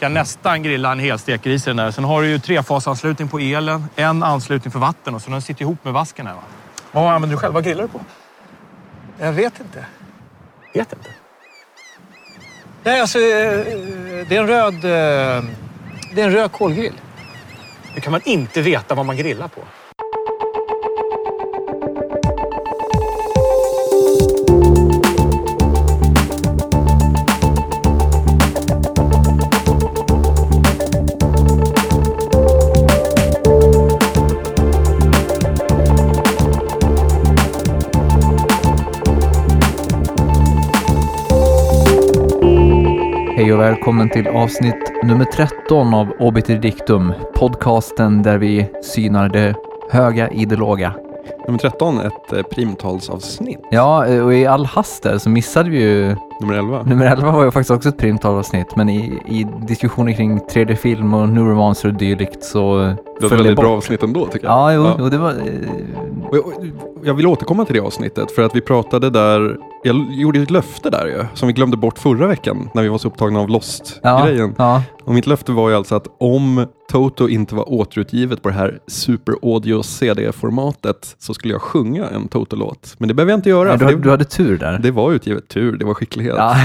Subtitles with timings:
[0.00, 1.90] kan nästan grilla en helstekris i den där.
[1.90, 5.62] Sen har du ju trefasanslutning på elen, en anslutning för vatten och så den sitter
[5.62, 6.34] ihop med vasken här.
[6.34, 6.42] Va?
[6.92, 7.54] Vad använder du själv?
[7.54, 8.00] Vad grillar du på?
[9.18, 9.86] Jag vet inte.
[10.74, 11.10] Vet inte.
[12.82, 13.24] Nej, alltså, eh,
[14.28, 15.50] det är en röd, eh,
[16.14, 17.00] det är en röd kolgrill.
[17.94, 19.60] Hur kan man inte veta vad man grillar på?
[43.80, 49.54] Välkommen till avsnitt nummer 13 av Obiter Dictum, podcasten där vi synar det
[49.90, 50.94] höga i det låga.
[51.46, 53.60] Nummer 13, ett eh, primtalsavsnitt.
[53.70, 56.16] Ja, eh, och i all hast där så missade vi ju...
[56.40, 56.82] Nummer 11.
[56.82, 61.28] Nummer 11 var ju faktiskt också ett primtalsavsnitt, men i, i diskussioner kring 3D-film och
[61.28, 62.78] neuromancer och dylikt så...
[62.78, 63.64] Det var ett väldigt bort.
[63.64, 64.54] bra avsnitt ändå tycker jag.
[64.56, 64.96] Ja, jo, Ja.
[64.98, 65.30] jo det var...
[65.30, 65.36] eh,
[66.32, 66.42] jag,
[67.04, 70.90] jag vill återkomma till det avsnittet för att vi pratade där, jag gjorde ett löfte
[70.90, 73.52] där ju, som vi glömde bort förra veckan när vi var så upptagna av Ja,
[73.52, 74.54] Lost-grejen.
[74.58, 78.54] ja, Och mitt löfte var ju alltså att om Toto inte var återutgivet på det
[78.54, 82.94] här Super Audio CD-formatet så skulle jag sjunga en Toto-låt.
[82.98, 83.68] Men det behöver jag inte göra.
[83.68, 84.78] Nej, du, för du det, hade tur där.
[84.82, 86.29] det var utgivet, tur, det var skicklighet.
[86.36, 86.56] Ja,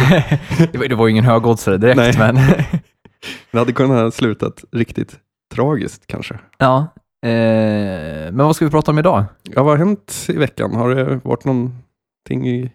[0.72, 2.14] det, var, det var ju ingen högoddsare direkt, Nej.
[2.18, 2.36] men...
[3.52, 5.16] Det hade kunnat ha slutat riktigt
[5.54, 6.36] tragiskt kanske.
[6.58, 6.88] ja.
[7.26, 9.24] Eh, men vad ska vi prata om idag?
[9.44, 10.76] Ja, vad har hänt i veckan?
[10.76, 12.72] Har det varit någonting i...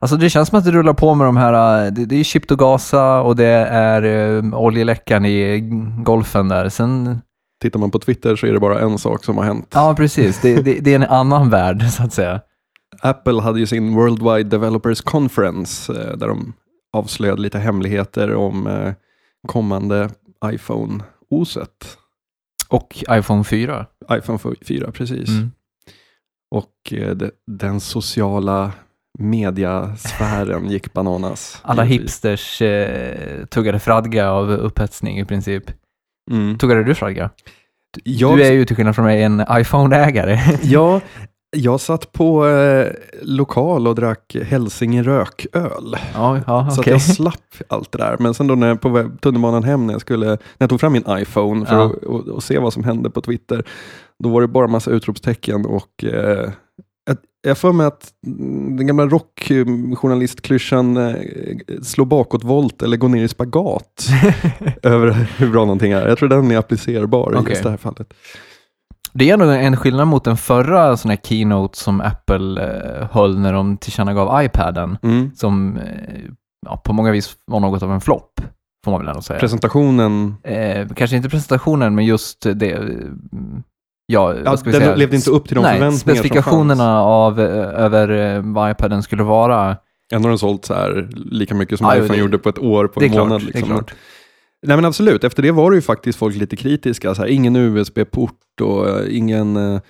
[0.00, 2.24] Alltså det känns som att det rullar på med de här, äh, det, det är
[2.24, 5.60] Chip to Gaza och det är uh, oljeläckan i
[6.04, 6.68] golfen där.
[6.68, 7.20] Sen,
[7.62, 9.72] Tittar man på Twitter så är det bara en sak som har hänt.
[9.74, 12.40] ja precis, det, det, det är en annan värld så att säga.
[13.00, 16.52] Apple hade ju sin Worldwide Developers Conference eh, där de
[16.92, 18.92] avslöjade lite hemligheter om eh,
[19.48, 20.10] kommande
[20.44, 21.98] iPhone-oset.
[22.68, 23.86] Och iPhone 4.
[24.12, 25.28] iPhone 4, precis.
[25.28, 25.50] Mm.
[26.50, 28.72] Och eh, de, den sociala
[29.18, 31.60] mediasfären gick bananas.
[31.62, 35.64] Alla hipsters eh, tuggade fradga av upphetsning i princip.
[36.30, 36.58] Mm.
[36.58, 37.30] Tuggade du fradga?
[38.04, 40.38] Jag, Du är ju till skillnad från mig en iPhone-ägare.
[40.62, 41.00] ja,
[41.56, 42.86] jag satt på eh,
[43.22, 45.96] lokal och drack Hälsinge rököl.
[46.14, 48.16] ja, ja Så att jag slapp allt det där.
[48.18, 50.92] Men sen då när jag på tunnelbanan hem när jag, skulle, när jag tog fram
[50.92, 51.84] min iPhone för Ja.
[51.86, 53.64] att och, och se vad som hände på Twitter,
[54.22, 56.50] då var det bara massa utropstecken och eh,
[57.42, 61.14] jag- får mig att mm, den gamla rockjournalistklyschan eh,
[61.82, 64.06] slå bakåtvolt eller gå ner i spagat
[64.82, 66.08] över hur bra någonting är.
[66.08, 67.50] Jag tror den är applicerbar i Okej.
[67.50, 68.14] just det här fallet.
[69.12, 73.38] Det är ändå en skillnad mot den förra sån här keynote som Apple eh, höll
[73.38, 74.98] när de tillkännagav iPaden.
[75.02, 75.30] Mm.
[75.34, 76.20] som eh,
[76.66, 78.40] ja, på många vis var något av en flopp,
[78.84, 79.40] får man väl ändå säga.
[79.40, 82.80] Presentationen, eh, kanske inte presentationen, men just det, eh,
[84.06, 84.94] ja, ja, vad ska vi den säga?
[84.96, 89.22] levde inte upp till de Nej, förväntningar specifikationerna av, eh, över eh, vad iPaden skulle
[89.22, 89.76] vara.
[90.12, 92.58] Ändå har den sålt så här lika mycket som jo, iPhone det- gjorde på ett
[92.58, 93.40] år, på en klart, månad.
[93.40, 93.68] det är Liksom.
[93.68, 93.94] klart.
[94.66, 97.14] Nej men absolut, efter det var det ju faktiskt folk lite kritiska.
[97.14, 99.80] Så här, ingen USB-port och eh, ingen, eh,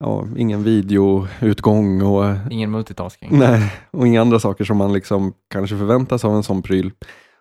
[0.00, 3.38] ja, ingen videoutgång och, eh, Ingen multitasking.
[3.38, 6.92] nej, och inga andra saker som man liksom kanske förväntar sig av en sån pryl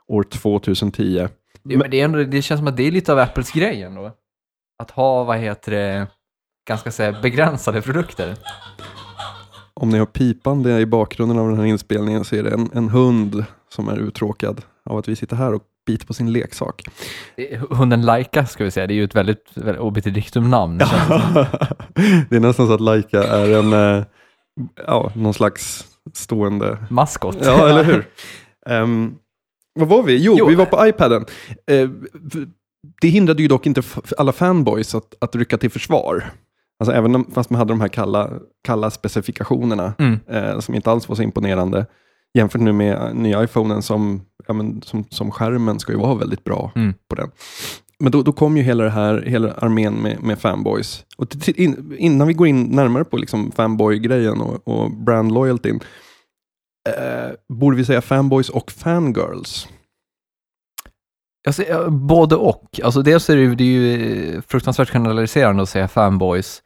[0.07, 1.27] år 2010.
[1.63, 4.11] Det, men det, ändå, det känns som att det är lite av Apples grej ändå.
[4.83, 6.07] Att ha, vad heter det,
[6.67, 8.35] ganska säga, begränsade produkter.
[9.73, 12.89] Om ni har pipande i bakgrunden av den här inspelningen så är det en, en
[12.89, 16.83] hund som är uttråkad av att vi sitter här och biter på sin leksak.
[17.69, 20.77] Hunden Laika, ska vi säga, det är ju ett väldigt, väldigt obiterdictum namn.
[22.29, 24.03] Det är nästan så att Laika är en, eh,
[24.87, 27.37] ja, någon slags stående Maskot.
[27.41, 28.07] Ja, eller hur?
[28.69, 29.15] Ehm,
[29.79, 30.23] vad var vi?
[30.23, 30.45] Jo, Jo.
[30.47, 31.25] vi var på iPaden.
[31.71, 32.45] Eh, v-
[33.01, 33.81] det hindrade ju dock inte
[34.17, 36.23] alla fanboys att, att rycka till försvar.
[36.79, 38.29] Alltså även om, fast man hade de här kalla,
[38.63, 40.19] kalla specifikationerna Mm.
[40.27, 41.85] eh, som inte alls var så imponerande.
[42.37, 46.43] Jämfört nu med nya iPhonen som, ja, men, som, som skärmen ska ju vara väldigt
[46.43, 46.93] bra Mm.
[47.09, 47.31] på den.
[47.99, 51.05] Men då, då kom ju hela, det här, hela armén med, med fanboys.
[51.17, 55.31] Och till, till, in, innan vi går in närmare på liksom fanboy-grejen och, och brand
[55.31, 55.79] loyaltyn,
[56.89, 59.67] eh, borde vi säga fanboys och fangirls?
[61.47, 62.79] Alltså, både och.
[62.83, 66.61] Alltså, dels är det, ju- det är ju fruktansvärt generaliserande att säga fanboys.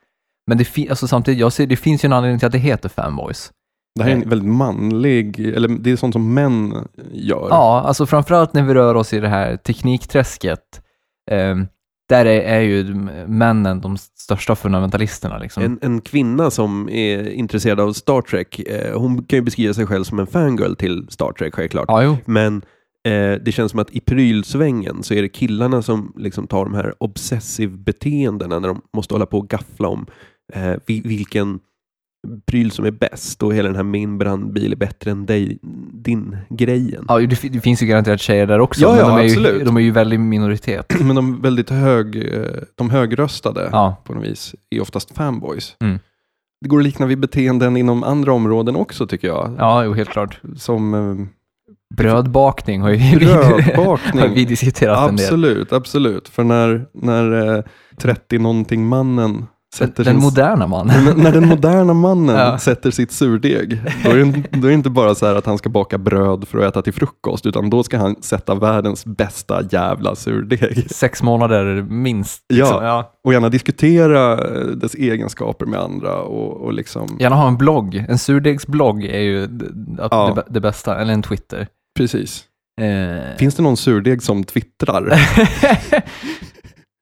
[0.47, 2.89] Men det, alltså, samtidigt, jag ser, det finns ju en anledning till att det heter
[2.89, 3.51] fanboys.
[3.95, 6.73] Det här är en väldigt manlig, eller det är sånt som män
[7.11, 7.47] gör.
[7.49, 10.81] Ja, alltså framförallt när vi rör oss i det här teknikträsket.
[11.31, 11.67] ehm,
[12.09, 12.83] där är, är ju
[13.27, 15.37] männen de största fundamentalisterna.
[15.37, 15.63] Liksom.
[15.63, 19.85] En, en kvinna som är intresserad av Star Trek, eh, hon kan ju beskriva sig
[19.85, 21.85] själv som en fangirl till Star Trek självklart.
[21.87, 22.17] Ja, jo.
[22.25, 22.55] Men
[23.07, 26.73] eh, det känns som att i prylsvängen så är det killarna som liksom tar de
[26.73, 30.05] här obsessive beteendena när de måste hålla på och gaffla om
[30.53, 31.59] eh, vi- vilken
[32.45, 35.59] pryl som är bäst och hela den här min brandbil är bättre än dig,
[35.93, 37.05] din grejen.
[37.07, 39.29] Ja, det, det finns ju garanterat tjejer där också, Ja, men ja, de, är ju,
[39.29, 39.65] absolut.
[39.65, 40.93] de är ju väldigt minoritet.
[41.01, 45.75] Men de väldigt hög, eh, de högröstade Ja, på något vis är oftast fanboys.
[45.81, 45.99] Mm.
[46.61, 49.55] Det går att likna vid beteenden inom andra områden också tycker jag.
[49.57, 50.39] ja jo, helt klart.
[50.57, 51.25] Som eh,
[51.95, 54.33] Brödbakning har ju har brödbakning.
[54.33, 55.25] vi diskuterat en del.
[55.25, 56.29] absolut, absolut.
[56.29, 57.63] För när, när eh,
[57.97, 60.23] 30-någonting mannen sätter Den sin...
[60.23, 61.07] moderna mannen.
[61.07, 62.57] N- när den moderna mannen Ja.
[62.57, 65.57] sätter sitt surdeg, då är, det, då är det inte bara så här att han
[65.57, 69.61] ska baka bröd för att äta till frukost, utan då ska han sätta världens bästa
[69.71, 70.85] jävla surdeg.
[70.91, 72.43] Sex månader minst.
[72.47, 72.55] Ja.
[72.55, 72.83] liksom.
[72.85, 73.11] ja.
[73.23, 78.05] Och gärna diskutera eh, dess egenskaper med andra och, och liksom, Gärna ha en blogg.
[78.09, 79.47] En surdegsblogg är ju
[80.11, 80.33] Ja.
[80.35, 81.67] det, det bästa, eller en Twitter.
[81.97, 82.43] precis.
[82.81, 83.37] Eh.
[83.37, 85.13] Finns det någon surdeg som twittrar?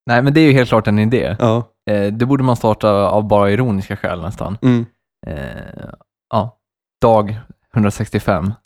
[0.05, 1.35] Nej, men det är ju helt klart en idé.
[1.39, 1.67] ja.
[1.89, 4.57] Eh, det borde man starta av bara ironiska skäl nästan.
[4.61, 4.85] Mm.
[5.27, 5.89] Eh,
[6.29, 6.57] ja,
[7.01, 7.39] dag
[7.73, 8.53] 165.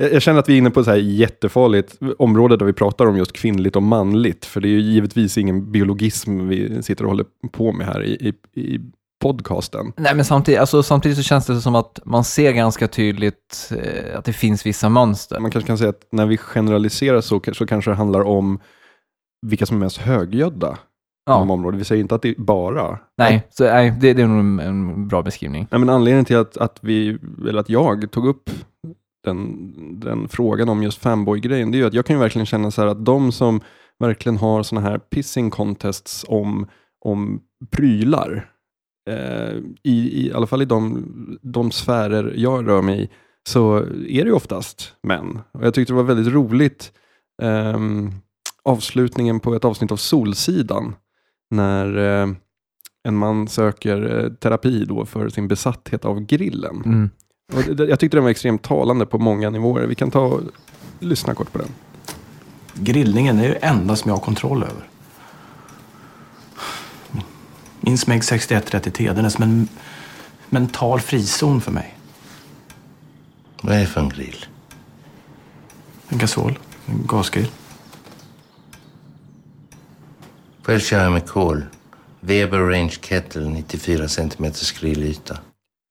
[0.00, 3.06] Jag känner att vi är inne på ett så här jättefarligt område där vi pratar
[3.06, 4.44] om just kvinnligt och manligt.
[4.44, 8.12] För det är ju givetvis ingen biologism vi sitter och håller på med här i,
[8.12, 8.80] i, i
[9.22, 9.92] podcasten.
[9.96, 14.18] Nej, men samtidigt, alltså, samtidigt så känns det som att man ser ganska tydligt eh,
[14.18, 15.40] att det finns vissa mönster.
[15.40, 18.60] Man kanske kan säga att när vi generaliserar så, så kanske det handlar om
[19.46, 20.78] vilka som är mest högljudda inom
[21.48, 21.80] Ja, området.
[21.80, 22.98] Vi säger inte att det är bara.
[23.18, 25.66] nej, så, nej det, det är nog en, en bra beskrivning.
[25.70, 27.18] Nej, men anledningen till att, att, vi,
[27.48, 28.50] eller att jag tog upp
[29.24, 32.70] den, den frågan om just fanboy-grejen, det är ju att jag kan ju verkligen känna
[32.70, 33.60] så här att de som
[33.98, 36.66] verkligen har sådana här pissing contests om,
[37.04, 37.40] om
[37.70, 38.50] prylar,
[39.10, 41.04] eh, i, i alla fall i de,
[41.42, 43.08] de sfärer jag rör mig i,
[43.48, 43.76] så
[44.08, 45.38] är det ju oftast män.
[45.52, 46.92] Och jag tyckte det var väldigt roligt
[47.42, 48.10] ehm,
[48.68, 50.94] avslutningen på ett avsnitt av Solsidan,
[51.50, 52.28] när eh,
[53.08, 56.82] en man söker eh, terapi då för sin besatthet av grillen.
[56.84, 57.10] Mm.
[57.52, 59.86] Och det, det- jag tyckte den var extremt talande på många nivåer.
[59.86, 60.40] Vi kan ta och
[61.00, 61.68] lyssna kort på den.
[62.74, 64.88] Grillningen är det enda som jag har kontroll över.
[67.80, 69.68] Min Smeg 6130T, den är som en
[70.48, 71.98] mental frizon för mig.
[73.62, 74.46] Vad är det för en grill?
[76.08, 77.50] En gasol, en gasgrill.
[80.68, 81.64] Själv kör jag med kol.
[82.20, 85.38] Weber Range Kettle, 94 cm grillyta.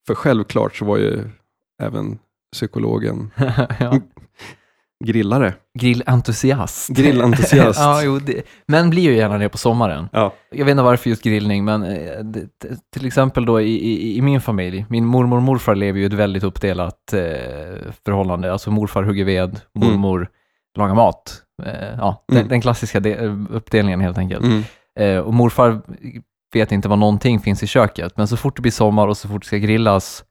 [0.08, 1.24] För självklart så var ju
[1.84, 2.20] även
[2.54, 3.32] psykologen
[3.80, 4.00] ja.
[5.06, 5.54] grillare.
[5.80, 6.90] Grillentusiast.
[6.90, 7.80] Grillentusiast.
[7.82, 10.10] ja, jo, det, men blir ju gärna det på sommaren.
[10.12, 10.34] Ja.
[10.52, 12.50] Jag vet inte varför just grillning, men eh, det,
[12.94, 16.14] till exempel då i, i, i min familj, min mormor och morfar lever ju ett
[16.14, 17.22] väldigt uppdelat eh,
[18.06, 18.52] förhållande.
[18.52, 20.30] Alltså morfar hugger ved, mormor
[20.78, 21.44] lagar mat.
[21.66, 22.50] Eh, ja, den, Mm.
[22.50, 24.46] den klassiska de, uppdelningen helt enkelt.
[24.46, 24.64] Mm.
[25.00, 25.82] Eh, och morfar
[26.54, 29.28] vet inte vad någonting finns i köket, men så fort det blir sommar och så
[29.28, 30.24] fort det ska grillas,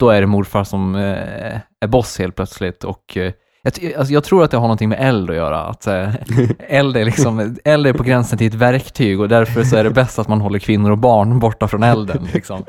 [0.00, 2.84] då är det morfar som eh, är boss helt plötsligt.
[2.84, 3.16] Och,
[3.62, 5.60] jag, alltså, jag tror att det har någonting med eld att göra.
[5.60, 6.14] Att, eh,
[6.58, 9.90] eld, är liksom, eld är på gränsen till ett verktyg och därför så är det
[9.90, 12.28] bäst att man håller kvinnor och barn borta från elden.
[12.32, 12.64] Liksom.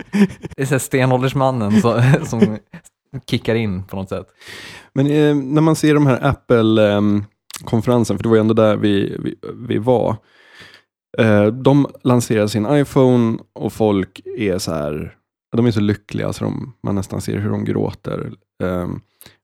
[0.56, 2.58] Det är så stenåldersmannen som, som
[3.30, 4.26] kickar in på något sätt.
[4.94, 6.18] Men eh, när man ser de här
[7.62, 9.36] Apple-konferensen, för det var ju ändå där vi, vi,
[9.68, 10.18] vi var.
[11.18, 15.16] Eh, de lanserar sin iPhone och folk är så här,
[15.56, 18.32] de är så lyckliga så de, man nästan ser hur de gråter.
[18.64, 18.88] Eh,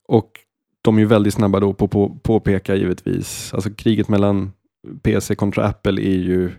[0.08, 0.32] och
[0.84, 4.52] de är ju väldigt snabba då på att på, påpeka givetvis, alltså kriget mellan
[5.04, 6.52] PC kontra Apple är ju,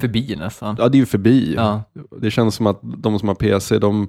[0.00, 0.76] Förbi nästan.
[0.78, 1.54] ja det är ju förbi.
[1.56, 1.82] Ja.
[2.20, 4.08] Det känns som att de som har PC, de,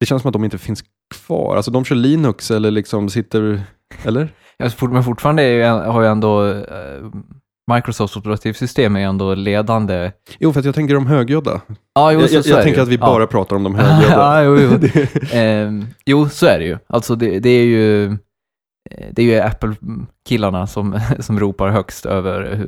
[0.00, 0.84] det känns som att de inte finns
[1.14, 1.56] kvar.
[1.56, 3.62] Alltså de kör Linux eller liksom sitter,
[4.04, 4.32] eller?
[4.58, 7.10] Ja, fort- Men fortfarande är ju, har ju ändå eh,
[7.74, 10.12] Microsofts operativsystem är ju ändå ledande.
[10.38, 11.60] Jo, för att jag tänker de högljudda.
[11.94, 13.06] Ja, jo, Jag, jag, jag tänker att vi Ja.
[13.06, 14.14] bara pratar om de högljudda.
[14.16, 14.58] ja, jo,
[14.94, 15.00] jo.
[15.32, 16.78] Ehm, jo, så är det ju.
[16.86, 18.04] Alltså det, det är ju
[18.90, 22.66] eh, det är ju Apple-killarna som, som ropar högst över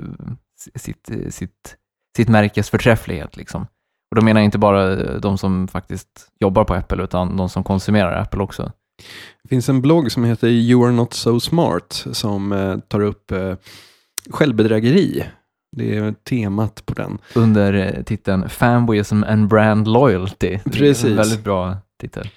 [0.78, 1.76] sitt, sitt,
[2.16, 3.36] sitt märkes förträfflighet.
[3.36, 3.62] Liksom.
[4.10, 6.08] Och då menar jag inte bara de som faktiskt
[6.40, 8.72] jobbar på Apple, utan de som konsumerar Apple också.
[9.42, 13.32] Det finns en blogg som heter You are not so smart som eh, tar upp
[13.32, 13.54] eh,
[14.30, 15.24] självbedrägeri.
[15.76, 17.18] Det är temat på den.
[17.34, 20.48] Under eh, titeln Fanboyism and Brand Loyalty.
[20.48, 21.04] Det är Precis.
[21.04, 22.28] En väldigt bra titel.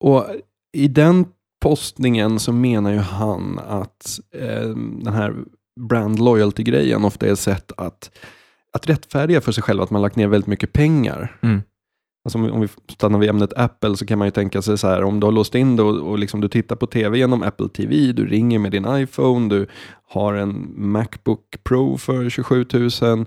[0.00, 0.26] Och
[0.72, 1.26] i den
[1.62, 4.68] postningen så menar ju han att eh,
[5.04, 5.34] den här
[5.80, 8.10] brand loyalty-grejen ofta är ett sätt att,
[8.72, 11.38] att rättfärdiga för sig själv att man lagt ner väldigt mycket pengar.
[11.42, 11.62] Mm.
[12.24, 14.78] Alltså om, vi, om vi stannar vid ämnet Apple så kan man ju tänka sig
[14.78, 17.18] så här, om du har låst in det och, och liksom du tittar på tv
[17.18, 19.66] genom Apple TV, du ringer med din iPhone, du
[20.08, 22.66] har en Macbook Pro för 27
[23.02, 23.26] 000,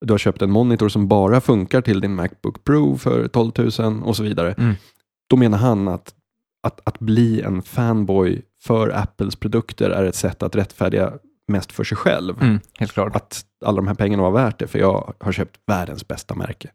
[0.00, 4.02] du har köpt en monitor som bara funkar till din Macbook Pro för 12 000
[4.02, 4.52] och så vidare.
[4.52, 4.74] Mm.
[5.30, 6.14] Då menar han att,
[6.62, 11.12] att, att bli en fanboy för Apples produkter är ett sätt att rättfärdiga
[11.48, 12.42] mest för sig själv.
[12.42, 13.16] Mm, helt klart.
[13.16, 16.70] Att alla de här pengarna var värt det, för jag har köpt världens bästa märke.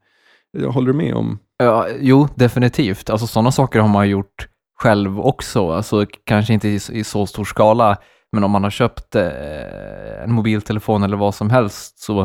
[0.58, 1.40] Håller du med om?
[1.58, 3.10] Ja, jo, definitivt.
[3.10, 4.48] Alltså sådana saker har man gjort
[4.80, 5.72] själv också.
[5.72, 7.98] Alltså kanske inte i, i så stor skala,
[8.32, 12.22] men om man har köpt eh, en mobiltelefon eller vad som helst så,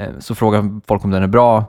[0.00, 1.66] eh, så frågar folk om den är bra.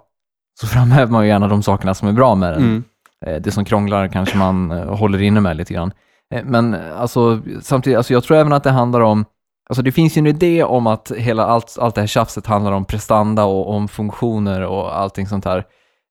[0.59, 2.63] Så framhäver man ju gärna de sakerna som är bra med den.
[2.63, 2.83] Mm.
[3.25, 5.91] Eh, det som krånglar kanske man eh, håller inne med lite grann.
[6.33, 9.25] Eh, Men eh, alltså, samtidigt, alltså jag tror även att det handlar om,
[9.69, 12.71] alltså det finns ju en idé om att hela allt, allt det här tjafset handlar
[12.71, 15.63] om prestanda och om funktioner och allting sånt här.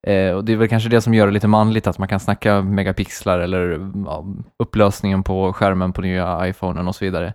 [0.06, 2.20] Eh, och det är väl kanske det som gör det lite manligt, att man kan
[2.20, 4.24] snacka megapixlar eller ja,
[4.62, 7.32] upplösningen på skärmen på nya iPhonen och så vidare.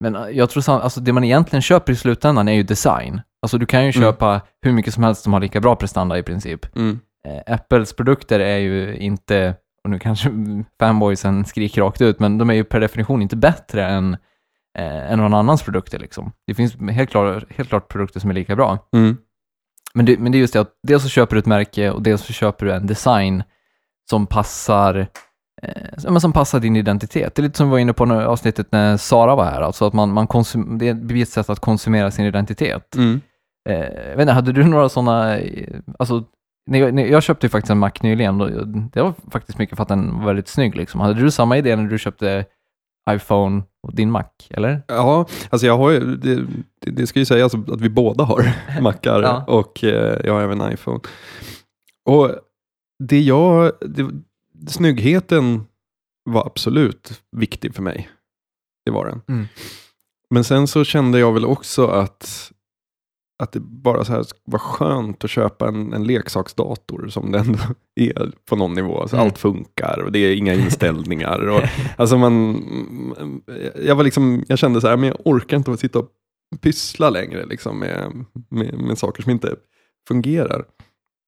[0.00, 3.20] Men eh, jag tror sam- alltså det man egentligen köper i slutändan är ju design.
[3.42, 3.92] Alltså du kan ju Mm.
[4.02, 6.76] köpa hur mycket som helst som har lika bra prestanda i princip.
[6.76, 7.00] Mm.
[7.28, 10.30] Eh, Apples produkter är ju inte, och nu kanske
[10.80, 14.16] fanboysen skriker rakt ut, men de är ju per definition inte bättre än,
[14.78, 15.98] eh, än någon annans produkter.
[15.98, 16.32] Liksom.
[16.46, 18.78] Det finns helt klart, helt klart produkter som är lika bra.
[18.96, 19.16] Mm.
[19.98, 22.02] Men det, men det är just det att dels så köper du ett märke och
[22.02, 23.42] dels så köper du en design
[24.10, 25.06] som passar
[25.62, 27.34] eh, men som passar din identitet.
[27.34, 29.86] Det är lite som vi var inne på nu, avsnittet när Sara var här, alltså
[29.86, 32.94] att man, man konsum, det är ett sätt att konsumera sin identitet.
[32.96, 33.20] Mm.
[33.68, 35.38] Eh, jag vet inte, hade du några sådana,
[35.98, 36.24] alltså,
[36.66, 39.76] när jag, när jag köpte ju faktiskt en Mac nyligen och det var faktiskt mycket
[39.76, 40.76] för att den var väldigt snygg.
[40.76, 41.00] Liksom.
[41.00, 42.44] Hade du samma idé när du köpte
[43.08, 44.82] iPhone och din Mac, eller?
[44.88, 46.46] Ja, alltså jag har ju, det,
[46.80, 49.44] det, ska ju sägas att vi båda har mackar Ja.
[49.46, 51.00] och eh, jag har även iPhone.
[52.04, 52.30] Och
[53.04, 54.10] det jag, det,
[54.68, 55.66] snyggheten
[56.30, 58.08] var absolut viktig för mig.
[58.84, 59.20] Det var den.
[59.28, 59.46] Mm.
[60.30, 62.52] Men sen så kände jag väl också att,
[63.38, 67.58] att det bara så här var skönt att köpa en, en leksaksdator som det ändå
[67.96, 69.00] är på någon nivå.
[69.00, 69.26] Alltså Mm.
[69.26, 71.48] Allt funkar och det är inga inställningar.
[71.48, 71.62] Och,
[71.96, 72.62] alltså man,
[73.82, 76.08] jag, var liksom, jag kände så här, men jag orkar inte att sitta och
[76.60, 79.56] pyssla längre liksom med, med, med saker som inte
[80.08, 80.64] fungerar.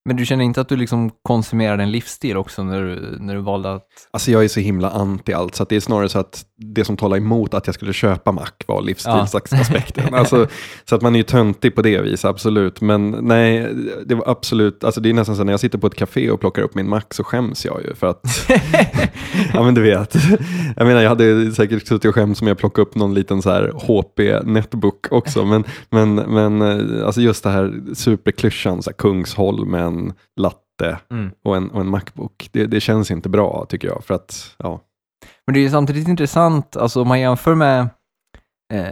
[0.05, 3.41] Men du känner inte att du liksom konsumerar en livsstil också när du, när du
[3.41, 3.87] valde att...
[4.11, 6.97] Alltså jag är så himla anti allt, så det är snarare så att det som
[6.97, 10.15] talar emot att jag skulle köpa Mac var livsstilsaspekten.
[10.15, 10.47] alltså,
[10.85, 12.81] så att man är ju töntig på det viset, absolut.
[12.81, 13.75] Men nej,
[14.07, 16.31] det var absolut, alltså det är nästan så att när jag sitter på ett café
[16.31, 18.27] och plockar upp min Mac så skäms jag ju för att,
[19.55, 20.15] ja men du vet.
[20.77, 23.51] Jag menar jag hade säkert suttit och skämts om jag plockade upp någon liten så
[23.51, 25.45] här HP netbook också.
[25.45, 29.90] Men, men, men eh, alltså just det här superklyschan, så här Kungsholmen,
[30.41, 31.31] latte Mm.
[31.45, 32.49] och en, och en Macbook.
[32.53, 34.05] Det, det känns inte bra tycker jag.
[34.05, 34.81] För att, ja.
[35.47, 37.89] Men det är ju samtidigt intressant, alltså om man jämför med
[38.73, 38.87] eh,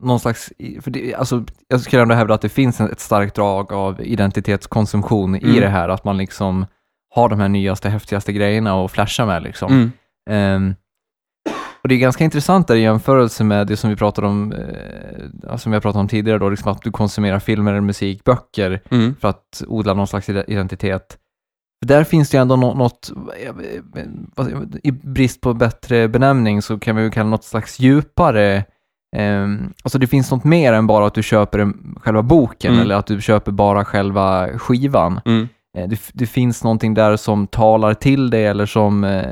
[0.00, 3.34] någon slags, för det, alltså, jag skulle ändå hävda att det finns en- ett starkt
[3.34, 5.60] drag av identitetskonsumtion i Mm.
[5.60, 6.66] det här, att man liksom
[7.14, 9.72] har de här nyaste, häftigaste grejerna och flashar med liksom.
[9.72, 9.92] Mm.
[10.30, 10.74] Ehm,
[11.82, 15.56] och det är ganska intressant där i jämförelse med det som vi pratade om, eh,
[15.56, 19.14] som har pratat om tidigare då, liksom att du konsumerar filmer, musik, böcker Mm.
[19.20, 21.16] för att odla någon slags ide- identitet.
[21.86, 23.10] Där finns det ju ändå nå- något,
[23.44, 24.44] eh,
[24.82, 28.56] i brist på bättre benämning så kan vi ju kalla något slags djupare,
[29.16, 29.46] eh,
[29.82, 32.82] alltså det finns något mer än bara att du köper själva boken Mm.
[32.82, 35.20] eller att du köper bara själva skivan.
[35.24, 35.48] Mm.
[35.78, 39.22] Eh, Det, det finns någonting där som talar till dig eller som, eh,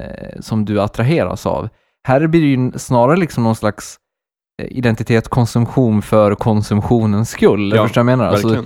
[0.41, 1.69] som du attraheras av.
[2.09, 3.97] Här blir det ju snarare liksom någon slags
[4.63, 7.73] eh, identitetskonsumtion för konsumtionens skull.
[7.77, 8.25] Ja, Förstår jag menar?
[8.27, 8.65] Alltså,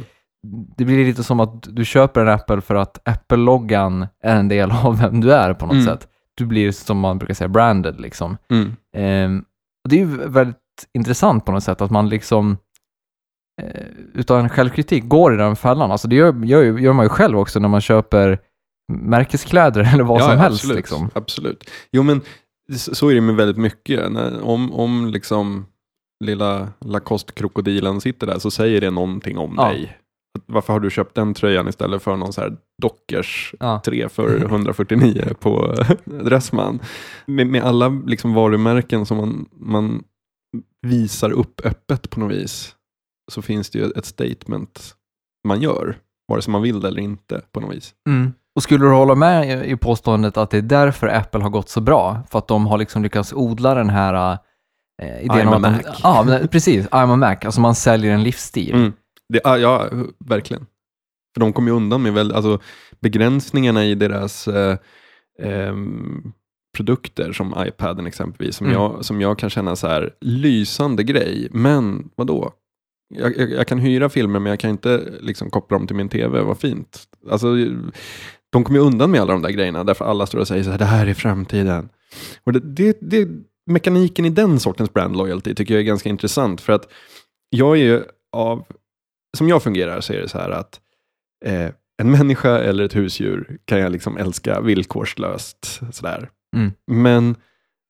[0.77, 4.71] det blir lite som att du köper en Apple för att Apple-loggan är en del
[4.71, 5.85] av vem du är på något Mm.
[5.87, 6.09] sätt.
[6.35, 8.37] Du blir som man brukar säga branded liksom.
[8.51, 8.77] Mm.
[8.97, 9.45] Ehm,
[9.85, 10.57] och det är ju väldigt
[10.95, 12.57] intressant på något sätt att man liksom
[13.63, 13.83] eh,
[14.15, 15.91] utan självkritik går i den fällan.
[15.93, 18.39] Alltså det gör, gör, gör man ju själv också när man köper
[18.93, 20.61] märkeskläder eller vad Ja, som helst.
[20.65, 21.11] Absolut, Liksom.
[21.15, 21.71] absolut.
[21.93, 22.21] Jo, men
[22.79, 24.17] så är det med väldigt mycket.
[24.43, 25.67] Om, om liksom
[26.25, 29.69] lilla Lacoste-krokodilen sitter där så säger det någonting om Ja.
[29.69, 29.99] dig.
[30.47, 33.81] Varför har du köpt den tröjan istället för någon så här Dockers Ja.
[33.85, 35.75] 3 för 149 på
[36.05, 36.81] Dressman?
[37.27, 40.05] Med, med alla liksom varumärken som man, man
[40.87, 42.77] visar upp öppet på något vis
[43.33, 44.95] så finns det ju ett statement
[45.49, 45.99] man gör,
[46.29, 47.95] vare sig man vill det eller inte på något vis.
[48.09, 48.33] Mm.
[48.57, 51.81] Och skulle du hålla med i- påståendet att det är därför Apple har gått så
[51.81, 52.23] bra?
[52.31, 54.39] För att de har liksom lyckats odla den här
[55.03, 55.99] eh, idén I'm om att de, Mac.
[56.03, 56.87] Ja, men precis.
[56.89, 57.37] I'm a Mac.
[57.43, 58.75] Alltså man säljer en livsstil.
[58.75, 58.93] Mm.
[59.29, 59.87] Det, ja, ja,
[60.19, 60.67] verkligen.
[61.35, 62.61] För de kommer ju undan med väl, alltså,
[63.01, 64.77] begränsningarna i deras eh,
[65.43, 66.33] ehm,
[66.77, 68.79] produkter som iPaden exempelvis, som, Mm.
[68.83, 72.53] jag, som jag kan känna så här, lysande grej, men vadå?
[73.15, 76.09] Jag, jag, jag kan hyra filmer men jag kan inte liksom, koppla dem till min
[76.09, 77.03] tv, vad fint.
[77.31, 77.47] Alltså,
[78.53, 80.71] de kommer ju undan med alla de där grejerna, därför alla står och säger så
[80.71, 81.89] här, det här är framtiden.
[82.45, 83.29] Och det, det, det,
[83.67, 86.89] mekaniken i den sortens brand loyalty tycker jag är ganska intressant, för att
[87.51, 88.65] jag är ju av,
[89.37, 90.81] som jag fungerar så är det så här att
[91.45, 91.71] eh,
[92.03, 95.81] en människa eller ett husdjur kan jag liksom älska villkorslöst.
[95.93, 96.31] Sådär.
[96.57, 96.73] Mm.
[96.87, 97.37] Men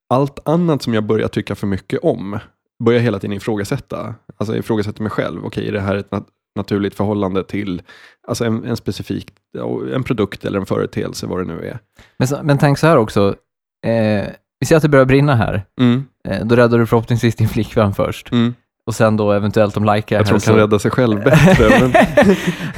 [0.08, 2.38] allt annat som jag börjar tycka för mycket om,
[2.84, 4.14] börjar hela tiden ifrågasätta.
[4.36, 5.44] Alltså jag ifrågasätter mig själv.
[5.44, 6.10] Okej, är det här ett
[6.56, 7.82] naturligt förhållande till
[8.28, 9.26] alltså en, en specifik
[9.94, 11.78] en produkt eller en företeelse, vad det nu är.
[12.18, 13.34] Men, så, men tänk så här också.
[13.86, 14.26] Eh,
[14.60, 15.62] vi ser att det börjar brinna här.
[15.80, 18.32] Mm, Eh, då räddar du förhoppningsvis din flickvän först.
[18.32, 18.54] mm.
[18.86, 21.68] Och sen då eventuellt om likar Jag tror hon kan rädda sig själv bättre.
[21.80, 21.92] men,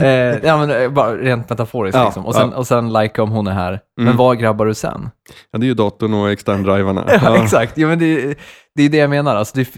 [0.06, 2.26] eh, ja, men eh, bara rent metaforiskt Ja, liksom.
[2.26, 2.56] Och sen, ja.
[2.58, 3.80] och sen like om hon är här.
[3.96, 4.16] Men Mm.
[4.16, 5.10] vad grabbar du sen?
[5.50, 7.04] Ja, det är ju datorn och externdrivarna.
[7.22, 7.78] Ja, exakt.
[7.78, 8.38] Ja, men det,
[8.74, 9.36] det är det jag menar.
[9.36, 9.68] Alltså det,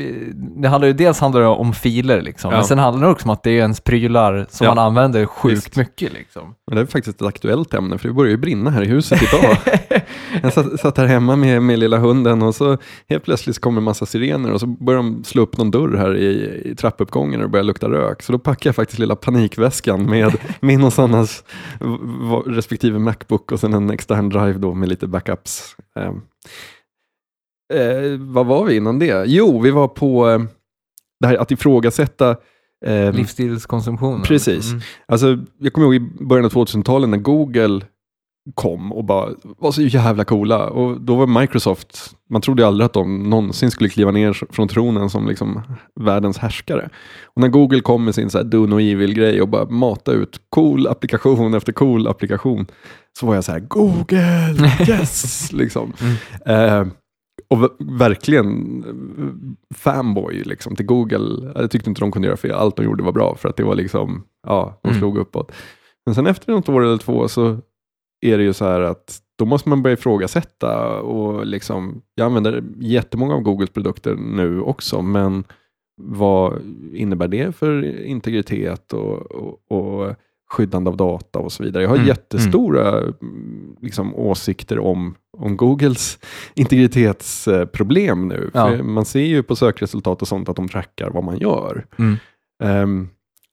[0.63, 2.51] det handlar ju dels handlar det om filer, liksom.
[2.51, 2.57] Ja.
[2.57, 5.27] men sen handlar det också om att det är ens prylar som Ja, man använder
[5.27, 5.77] sjukt visst.
[5.77, 6.13] mycket.
[6.13, 6.55] Liksom.
[6.67, 9.23] Men det är faktiskt ett aktuellt ämne, för det börjar ju brinna här i huset
[9.23, 9.57] idag.
[10.43, 13.85] Jag satt, satt här hemma med, med lilla hunden och så helt plötsligt kommer en
[13.85, 17.51] massa sirener och så börjar de slå upp någon dörr här i, i trappuppgången och
[17.51, 18.23] börjar lukta rök.
[18.23, 21.45] Så då packar jag faktiskt lilla panikväskan med min och Sannas
[22.47, 25.36] respektive Macbook och sen en extern drive då med lite backups.
[25.97, 26.13] Eh,
[27.81, 29.25] eh, vad var vi innan det?
[29.27, 30.43] Jo, vi var på eh,
[31.21, 32.37] det här att ifrågasätta
[32.87, 34.23] eh, Livsstilskonsumtion.
[34.23, 34.71] Precis.
[34.71, 34.81] Mm.
[35.07, 37.81] Alltså, jag kommer ihåg i början av 2000-talet när Google
[38.55, 40.71] kom och bara var så jävla coola.
[40.71, 44.69] Och då var Microsoft, man trodde ju aldrig att de någonsin skulle kliva ner från
[44.69, 45.61] tronen som liksom
[46.01, 46.89] världens härskare.
[47.25, 50.41] Och när Google kom med sin så här do no evil-grej och bara mata ut
[50.49, 52.67] cool applikation efter cool applikation,
[53.21, 55.53] så var jag så här, Google, yes!
[55.53, 55.93] liksom.
[56.47, 56.87] Eh,
[57.51, 58.47] och verkligen
[58.89, 61.53] eh, fanboy liksom, till Google.
[61.55, 62.53] Jag tyckte inte de kunde göra fel.
[62.53, 65.01] Allt de gjorde var bra för att det var liksom, ja, de Mm.
[65.01, 65.53] slog uppåt.
[66.07, 67.59] Men sen efter något år eller två så
[68.21, 72.65] är det ju så här att då måste man börja ifrågasätta och liksom, jag använder
[72.79, 75.45] jättemånga av Googles produkter nu också, men
[76.03, 80.15] vad innebär det för integritet och, och, och
[80.51, 81.83] skyddande av data och så vidare.
[81.83, 86.19] Jag har Mm, jättestora mm, liksom, åsikter om, om Googles
[86.55, 88.51] integritetsproblem nu.
[88.55, 88.69] Ja.
[88.69, 91.87] För man ser ju på sökresultat och sånt att de trackar vad man gör.
[91.99, 92.17] Mm.
[92.63, 93.09] Ehm,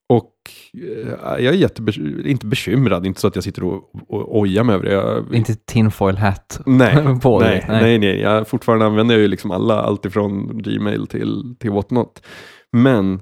[0.09, 0.33] och
[0.73, 1.09] eh,
[1.43, 4.85] jag är jättebekymrad, inte bekymrad, inte så att jag sitter och, och ojar mig över
[4.85, 4.93] det.
[4.93, 7.65] Jag, Inte tinfoil hat nej, på nej, dig.
[7.69, 12.25] nej, nej, Jag fortfarande använder jag ju liksom alla, alltifrån Gmail till, till whatnot.
[12.71, 13.19] Men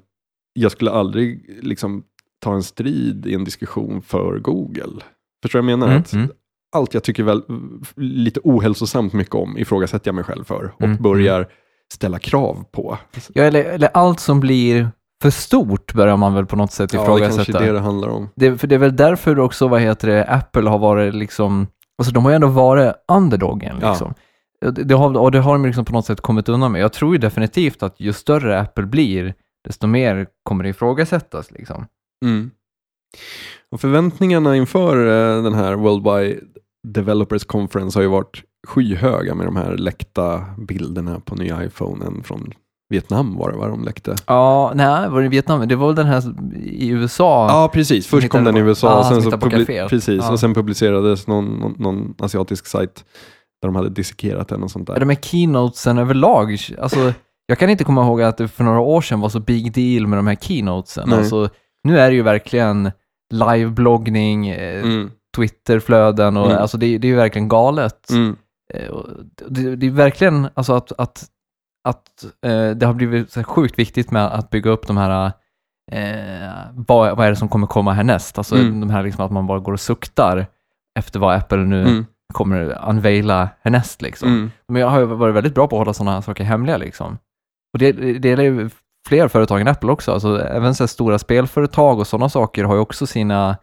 [0.53, 2.03] jag skulle aldrig liksom
[2.43, 5.01] ta en strid i en diskussion för Google.
[5.43, 5.87] Förstår du vad jag menar?
[5.87, 6.29] Mm, Att mm.
[6.75, 7.41] Allt jag tycker väl
[7.95, 11.47] lite ohälsosamt mycket om ifrågasätter jag mig själv för och Mm, börjar
[11.93, 12.97] ställa krav på.
[13.33, 16.99] Ja, eller, eller allt som blir för stort börjar man väl på något sätt Ja,
[16.99, 17.59] det kanske ifrågasätta.
[17.63, 18.29] är det det handlar om.
[18.35, 22.13] det, för det är väl därför också, vad heter det, Apple har varit liksom, alltså
[22.13, 23.89] de har ju ändå varit underdogen Ja.
[23.89, 24.13] liksom.
[24.61, 26.81] Det, det har, och det har de liksom på något sätt kommit undan med.
[26.81, 29.33] Jag tror ju definitivt att ju större Apple blir,
[29.67, 31.85] desto mer kommer det ifrågasättas liksom.
[32.25, 32.51] Mm.
[33.71, 34.97] Och förväntningarna inför
[35.37, 36.39] eh, den här Worldwide
[36.87, 42.53] Developers Conference har ju varit skyhöga med de här läckta bilderna på nya iPhonen från
[42.91, 44.15] Vietnam var det va de läckte?
[44.27, 45.67] Ja, nej, var det i Vietnam?
[45.67, 46.23] Det var väl den här
[46.63, 47.47] i USA?
[47.49, 48.07] Ja, precis.
[48.07, 51.75] Först kom den i USA och sen, så publi- precis, och sen publicerades någon, någon,
[51.79, 53.05] någon asiatisk sajt
[53.61, 54.99] där de hade dissekerat den och sånt där.
[54.99, 57.13] De här keynotesen överlag, alltså,
[57.45, 60.07] jag kan inte komma ihåg att det för några år sedan var så big deal
[60.07, 61.09] med de här keynotesen.
[61.09, 61.17] Nej.
[61.19, 61.49] Alltså,
[61.83, 62.91] nu är det ju verkligen
[63.33, 66.57] livebloggning, eh, Mm, Twitterflöden och Mm.
[66.61, 68.09] alltså det, det är ju verkligen galet.
[68.09, 68.35] mm,
[68.73, 68.95] Eh,
[69.49, 71.23] Det, det är verkligen alltså att, att,
[71.83, 75.31] att eh, det har blivit så sjukt viktigt med att bygga upp de här,
[75.91, 78.37] eh, vad, vad är det som kommer komma härnäst?
[78.37, 78.79] Alltså Mm.
[78.79, 80.45] de här liksom att man bara går och suktar
[80.99, 84.29] efter vad Apple nu mm, kommer unveila härnäst liksom.
[84.29, 84.51] mm.
[84.67, 87.17] Men jag har varit väldigt bra på att hålla sådana här saker hemliga liksom.
[87.73, 88.69] Och det, det är ju
[89.07, 92.81] fler företag än Apple också, alltså även så stora spelföretag och sådana saker har ju
[92.81, 93.57] också sina,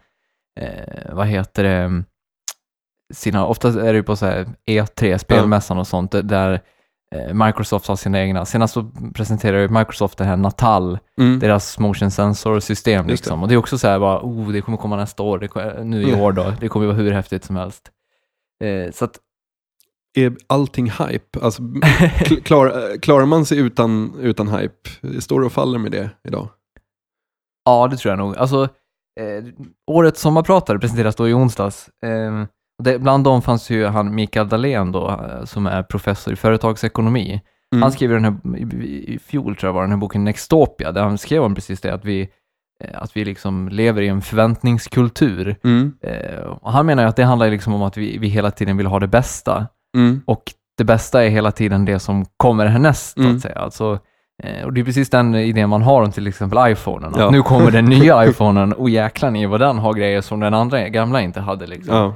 [0.59, 2.03] eh, vad heter det,
[3.13, 6.61] sina, oftast är det ju på så här E3, spelmässan och sånt, där
[7.33, 8.45] Microsoft har sina egna.
[8.45, 11.39] Senast så presenterade Microsoft det här Natal, Mm.
[11.39, 13.11] deras motion sensor system Just det.
[13.11, 13.43] liksom.
[13.43, 15.83] Och det är också så här bara, oh, det kommer komma nästa år, det, ko-
[15.83, 16.19] nu i Mm.
[16.21, 17.91] år då, det kommer vara hur häftigt som helst.
[18.63, 19.19] Eh, så att
[20.17, 21.39] Är allting hype?
[21.41, 24.89] Alltså, kl- klar, klarar man sig utan, utan hype?
[25.21, 26.49] Står det och faller med det idag?
[27.65, 28.37] Ja, det tror jag nog.
[28.37, 28.63] Alltså,
[29.19, 29.43] eh,
[29.91, 31.89] årets sommarpratare presenteras då i onsdags.
[32.03, 32.45] Eh,
[32.79, 37.41] det, bland dem fanns ju han Mikael Dahlén då, eh, som är professor i företagsekonomi.
[37.73, 37.81] Mm.
[37.83, 41.03] Han skrev den här, i, i fjol tror jag var den här boken Nextopia, där
[41.03, 42.29] han skrev om precis det, att vi,
[42.83, 45.55] eh, att vi liksom lever i en förväntningskultur.
[45.63, 45.93] Mm.
[46.01, 48.77] Eh, och han menar ju att det handlar liksom om att vi, vi hela tiden
[48.77, 49.67] vill ha det bästa.
[49.97, 50.21] Mm.
[50.25, 50.43] Och
[50.77, 53.35] det bästa är hela tiden det som kommer härnäst, så Mm.
[53.35, 53.55] att säga.
[53.55, 53.99] Alltså,
[54.43, 57.13] eh, och det är precis den idén man har om till exempel iPhonen.
[57.17, 57.29] Ja.
[57.29, 60.89] Nu kommer den nya iPhonen och jäklar ni vad den har grejer som den andra
[60.89, 61.67] gamla inte hade.
[61.67, 61.95] Liksom.
[61.95, 62.13] Ja.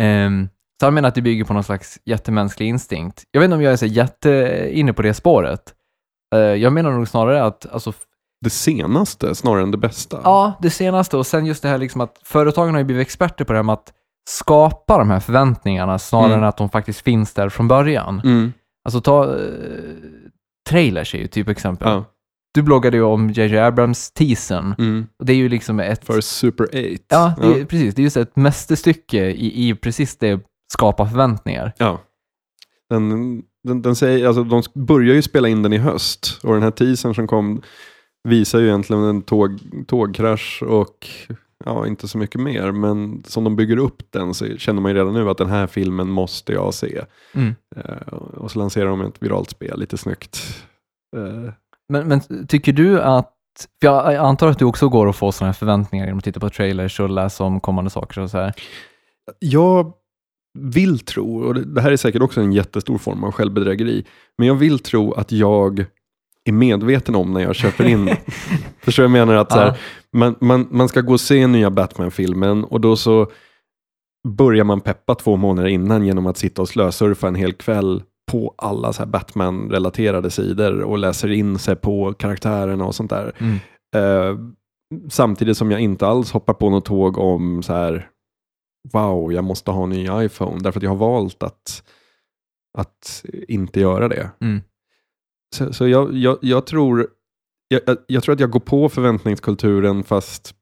[0.00, 0.48] Ehm,
[0.80, 3.24] så han menar att det bygger på någon slags jättemänsklig instinkt.
[3.30, 5.74] Jag vet inte om jag är så jätte inne på det spåret.
[6.34, 7.92] Eh, jag menar nog snarare att, alltså,
[8.44, 10.20] Det senaste snarare än det bästa.
[10.24, 13.44] ja, det senaste och sen just det här liksom att företagen har ju blivit experter
[13.44, 13.92] på det här med att
[14.30, 16.38] skapa de här förväntningarna snarare Mm.
[16.38, 18.20] än att de faktiskt finns där från början.
[18.24, 18.52] Mm.
[18.84, 19.38] Alltså ta eh,
[20.68, 21.88] trailers är ju typ exempel.
[21.88, 22.04] Ja.
[22.54, 25.06] Du bloggade ju om JJ Abrams teasern Mm.
[25.18, 26.04] och det är ju liksom ett...
[26.04, 26.74] För Super 8.
[27.08, 27.94] ja, det är, precis.
[27.94, 30.40] Det är just ett mästerstycke i, i precis det
[30.72, 31.72] skapa förväntningar.
[31.78, 32.00] Ja.
[32.90, 36.62] Den, den, den säger, alltså, de börjar ju spela in den i höst och den
[36.62, 37.62] här teasern som kom
[38.28, 41.08] visar ju egentligen en tåg, tågkrasch och
[41.64, 42.72] ja, inte så mycket mer.
[42.72, 45.66] Men som de bygger upp den så känner man ju redan nu att den här
[45.66, 47.04] filmen måste jag se.
[47.34, 47.54] Mm.
[47.76, 50.64] Eh, och så lanserar de ett viralt spel lite snyggt.
[51.16, 51.52] Eh,
[51.92, 53.32] Men, men tycker du att,
[53.80, 56.40] för jag antar att du också går och får sådana här förväntningar genom att titta
[56.40, 58.52] på trailers och läsa om kommande saker och så här.
[59.38, 59.92] Jag
[60.58, 64.04] vill tro, och det här är säkert också en jättestor form av självbedrägeri,
[64.38, 65.84] men jag vill tro att jag
[66.44, 68.08] är medveten om när jag köper in.
[68.80, 69.34] Förstår du jag menar?
[69.34, 69.78] Att så här,
[70.12, 73.30] man, man, man ska gå och se nya Batman-filmen och då så
[74.28, 78.54] börjar man peppa två månader innan genom att sitta och slösurfa en hel kväll på
[78.58, 83.32] alla så här Batman-relaterade sidor och läser in sig på karaktärerna och sånt där.
[83.38, 83.56] Mm.
[83.96, 84.38] Eh,
[85.10, 88.08] samtidigt som jag inte alls hoppar på något tåg om så här
[88.92, 90.60] wow, jag måste ha en ny iPhone.
[90.62, 91.82] Därför att jag har valt att,
[92.78, 94.30] att inte göra det.
[94.40, 94.60] Mm.
[95.54, 97.08] Så, så jag, jag, jag, tror,
[97.68, 100.54] jag- jag tror att jag går på förväntningskulturen fast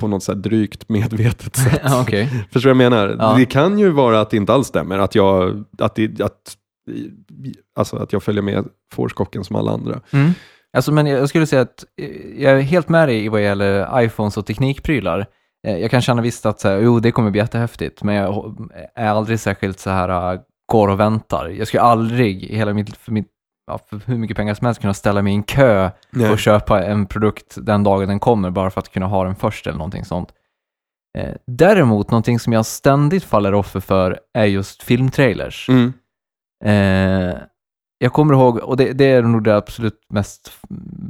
[0.00, 1.80] på något så här drygt medvetet sätt.
[2.02, 2.26] Okej.
[2.52, 3.16] Förstår du vad jag menar?
[3.18, 3.34] Ja.
[3.38, 4.98] Det kan ju vara att det inte alls stämmer.
[4.98, 6.56] Att jag, att det, att,
[7.76, 10.00] alltså att jag följer med fårskocken som alla andra.
[10.10, 10.30] Mm.
[10.76, 14.00] Alltså, men jag skulle säga att eh, jag är helt med dig i vad gäller
[14.02, 15.26] iPhones och teknikprylar.
[15.66, 18.56] Eh, Jag kan känna visst att så här, jo, det kommer bli jättehäftigt, men jag
[18.94, 20.38] är aldrig särskilt så här,
[20.72, 21.48] går och väntar.
[21.48, 23.28] Jag skulle aldrig i hela mitt, mitt,
[23.72, 26.32] ja, för hur mycket pengar som helst kunna ställa mig i en kö Nej.
[26.32, 29.66] att köpa en produkt den dagen den kommer, bara för att kunna ha den först
[29.66, 30.28] eller någonting sånt.
[31.18, 35.68] Eh, Däremot, någonting som jag ständigt faller offer för är just filmtrailers.
[35.68, 35.92] Mm.
[36.64, 37.36] Eh,
[37.98, 40.52] jag kommer ihåg, och det, det är nog det absolut mest,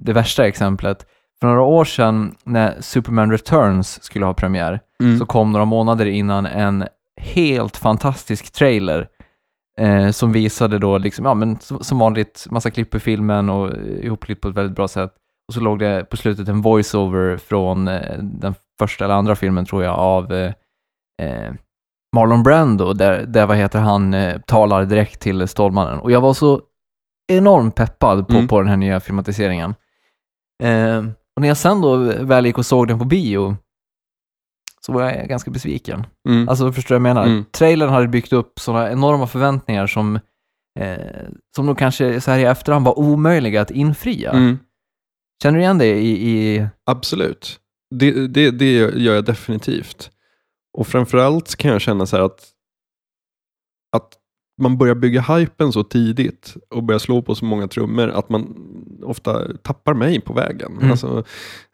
[0.04, 1.06] det värsta exemplet.
[1.40, 5.18] För några år sedan när Superman Returns skulle ha premiär, Mm.
[5.18, 6.84] så kom några månader innan en
[7.20, 9.08] helt fantastisk trailer
[9.78, 13.68] eh, som visade då, liksom, ja men som, som vanligt, massa klipp i filmen och
[13.70, 15.14] eh, ihopklippt på ett väldigt bra sätt.
[15.48, 19.64] Och så låg det på slutet en voiceover från eh, den första eller andra filmen
[19.66, 20.52] tror jag av eh,
[21.22, 21.52] eh,
[22.16, 25.98] Marlon Brando, där, där vad heter han eh, talar direkt till Stålmannen.
[25.98, 26.60] Och jag var så
[27.32, 28.48] enormt peppad på, Mm.
[28.48, 29.74] på den här nya filmatiseringen.
[31.36, 33.56] Och när jag sen då väl gick och såg den på bio,
[34.86, 36.06] så var jag ganska besviken.
[36.28, 36.48] Mm.
[36.48, 37.26] Alltså förstår du vad jag menar?
[37.26, 37.44] Mm.
[37.50, 40.16] Trailern hade byggt upp sådana enorma förväntningar som,
[40.80, 40.96] eh,
[41.56, 44.30] som nog kanske så här i efterhand var omöjliga att infria.
[44.30, 44.58] Mm.
[45.42, 47.58] Känner du igen det i, i Absolut.
[47.94, 50.10] Det, det, det gör jag definitivt.
[50.78, 52.48] Och framförallt kan jag känna så här att,
[53.96, 54.12] att
[54.60, 58.56] man börjar bygga hypen så tidigt och börjar slå på så många trummor att man
[59.02, 60.72] ofta tappar mig på vägen.
[60.72, 60.90] Mm.
[60.90, 61.24] Alltså,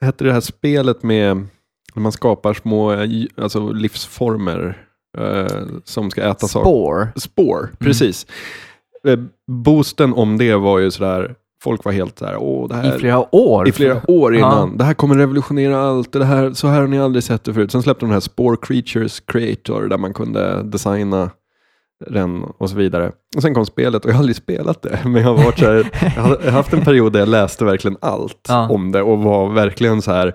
[0.01, 1.47] hette det här spelet med
[1.95, 4.79] när man skapar små eh, alltså, livsformer
[5.19, 5.47] eh,
[5.85, 6.65] som ska äta saker.
[6.65, 7.09] spår?
[7.17, 8.27] Spår, precis.
[9.05, 9.19] Eh,
[9.51, 12.97] boosten om det var ju sådär, folk var helt sådär, åh det här...
[12.97, 13.69] I flera år?
[13.69, 14.71] I flera år innan.
[14.71, 14.79] Ja.
[14.79, 16.13] Det här kommer revolutionera allt.
[16.13, 17.73] Det här, så här har ni aldrig sett det förut.
[17.73, 21.31] Sen släppte de den här Spore Creatures Creator där man kunde designa
[22.11, 23.13] den och så vidare.
[23.37, 24.99] Och sen kom spelet och jag har aldrig spelat det.
[25.05, 27.97] Men jag har, varit så här, jag har haft en period där jag läste verkligen
[28.01, 28.69] allt Ja.
[28.69, 30.35] om det och var verkligen så här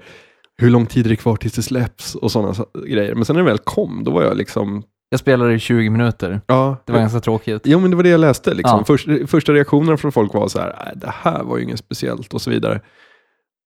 [0.61, 2.53] hur lång tid är det kvar tills det släpps och sådana
[2.87, 3.15] grejer.
[3.15, 6.41] Men sen när det väl kom, då var jag liksom, Jag spelade i 20 minuter.
[6.47, 6.77] ja.
[6.85, 7.61] Det var ganska tråkigt.
[7.65, 8.53] Jo, men det var det jag läste.
[8.53, 8.77] Liksom.
[8.77, 8.83] Ja.
[8.85, 12.33] Först, första reaktionerna från folk var så här, "Nej, det här var ju inget speciellt
[12.33, 12.81] och så vidare.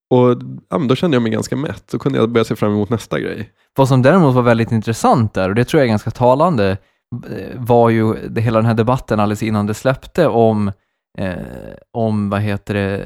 [0.09, 0.37] Och
[0.69, 1.83] ja, då kände jag mig ganska mätt.
[1.91, 3.49] Då kunde jag börja se fram emot nästa grej.
[3.77, 6.77] Vad som däremot var väldigt intressant där, och det tror jag är ganska talande,
[7.29, 10.71] eh, var ju det, hela den här debatten alldeles innan det släppte om,
[11.17, 11.33] eh,
[11.93, 13.05] om vad heter det,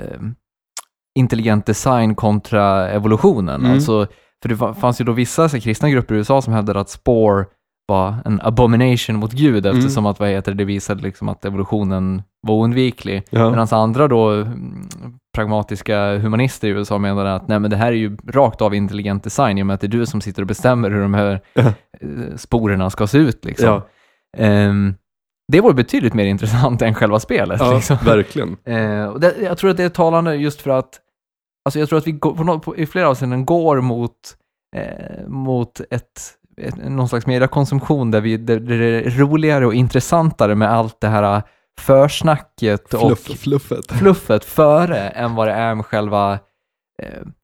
[1.20, 3.62] intelligent design kontra evolutionen.
[3.62, 3.72] Mm.
[3.72, 4.08] Alltså,
[4.42, 6.90] för det fa- fanns ju då vissa så kristna grupper i USA som hävdade att
[6.90, 7.46] spår
[7.88, 9.78] var en abomination mot Gud Mm.
[9.78, 13.24] eftersom att vad heter det, visade liksom att evolutionen var oundviklig.
[13.30, 13.50] Ja.
[13.50, 14.88] Medan andra då mm,
[15.36, 19.24] pragmatiska humanister i USA menade att nej men det här är ju rakt av intelligent
[19.24, 21.42] design i och med att det är du som sitter och bestämmer hur de här
[21.54, 21.62] Ja.
[21.62, 23.46] eh, sporerna ska se ut.
[23.46, 23.68] Liksom.
[23.70, 23.88] Ja,
[24.38, 24.94] Ehm,
[25.52, 27.60] det var betydligt mer intressant än själva spelet.
[27.60, 27.98] ja liksom.
[28.06, 28.58] verkligen.
[28.66, 31.00] Eh, och det, jag tror att det är talande just för att,
[31.66, 34.14] alltså jag tror att vi går, på, på, i flera avseenden går mot,
[34.76, 36.04] eh, mot ett,
[36.58, 41.08] ett, någon slags mediakonsumtion där, vi, där, det är roligare och intressantare med allt det
[41.08, 41.44] här eh,
[41.80, 43.92] försnacket och Fluff, fluffet.
[43.92, 46.40] fluffet före än vad det är med själva,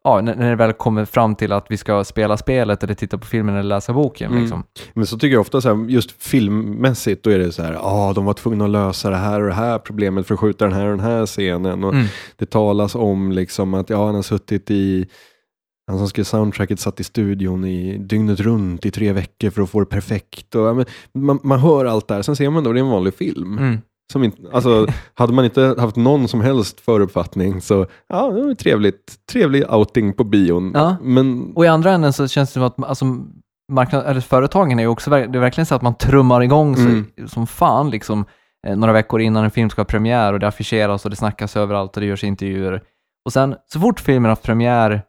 [0.03, 3.17] ja, när, när det väl kommer fram till att vi ska spela spelet eller titta
[3.17, 4.31] på filmen eller läsa boken.
[4.31, 4.41] Mm.
[4.41, 4.63] Liksom.
[4.93, 8.13] Men så tycker jag ofta så här, just filmmässigt, då är det så här, ah,
[8.13, 10.73] de var tvungna att lösa det här och det här problemet för att skjuta den
[10.73, 11.83] här och den här scenen.
[11.83, 12.07] Och Mm.
[12.35, 15.07] Det talas om liksom att, ja, han har suttit i,
[15.87, 19.69] han som skrev soundtracket satt i studion i dygnet runt i tre veckor för att
[19.69, 20.55] få det perfekt.
[20.55, 23.13] Och, man, man hör allt det här, sen ser man då, det är en vanlig
[23.13, 23.57] film.
[23.57, 23.77] Mm.
[24.13, 28.53] Som inte, alltså, hade man inte haft någon som helst föruppfattning så, ja, det var
[28.53, 30.71] trevligt, trevlig outing på bion.
[30.75, 30.95] Ja.
[31.01, 33.05] Men, Och i andra änden så känns det som att alltså,
[33.71, 36.85] marknad, eller företagen är ju också, det är verkligen så att man trummar igång sig
[36.85, 37.05] Mm.
[37.27, 38.25] som fan liksom
[38.67, 41.57] eh, några veckor innan en film ska ha premiär och det affischeras och det snackas
[41.57, 42.81] överallt och det görs intervjuer.
[43.25, 45.01] Och sen så fort filmen har premiär,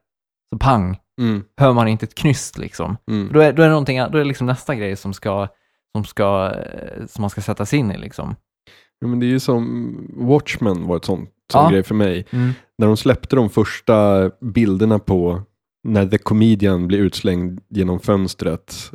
[0.53, 2.97] så pang, mm, hör man inte ett knyst liksom.
[3.11, 3.31] mm.
[3.33, 5.49] Då är, då är det någonting, då är det liksom nästa grej som ska,
[5.97, 8.35] som ska, eh, som man ska sätta sig in i liksom.
[9.01, 11.71] Ja, men det är ju som Watchmen var ett sånt sån Ja.
[11.71, 12.27] grej för mig.
[12.31, 12.51] Mm.
[12.79, 15.43] När de släppte de första bilderna på
[15.85, 18.91] när The Comedian blir utslängd genom fönstret.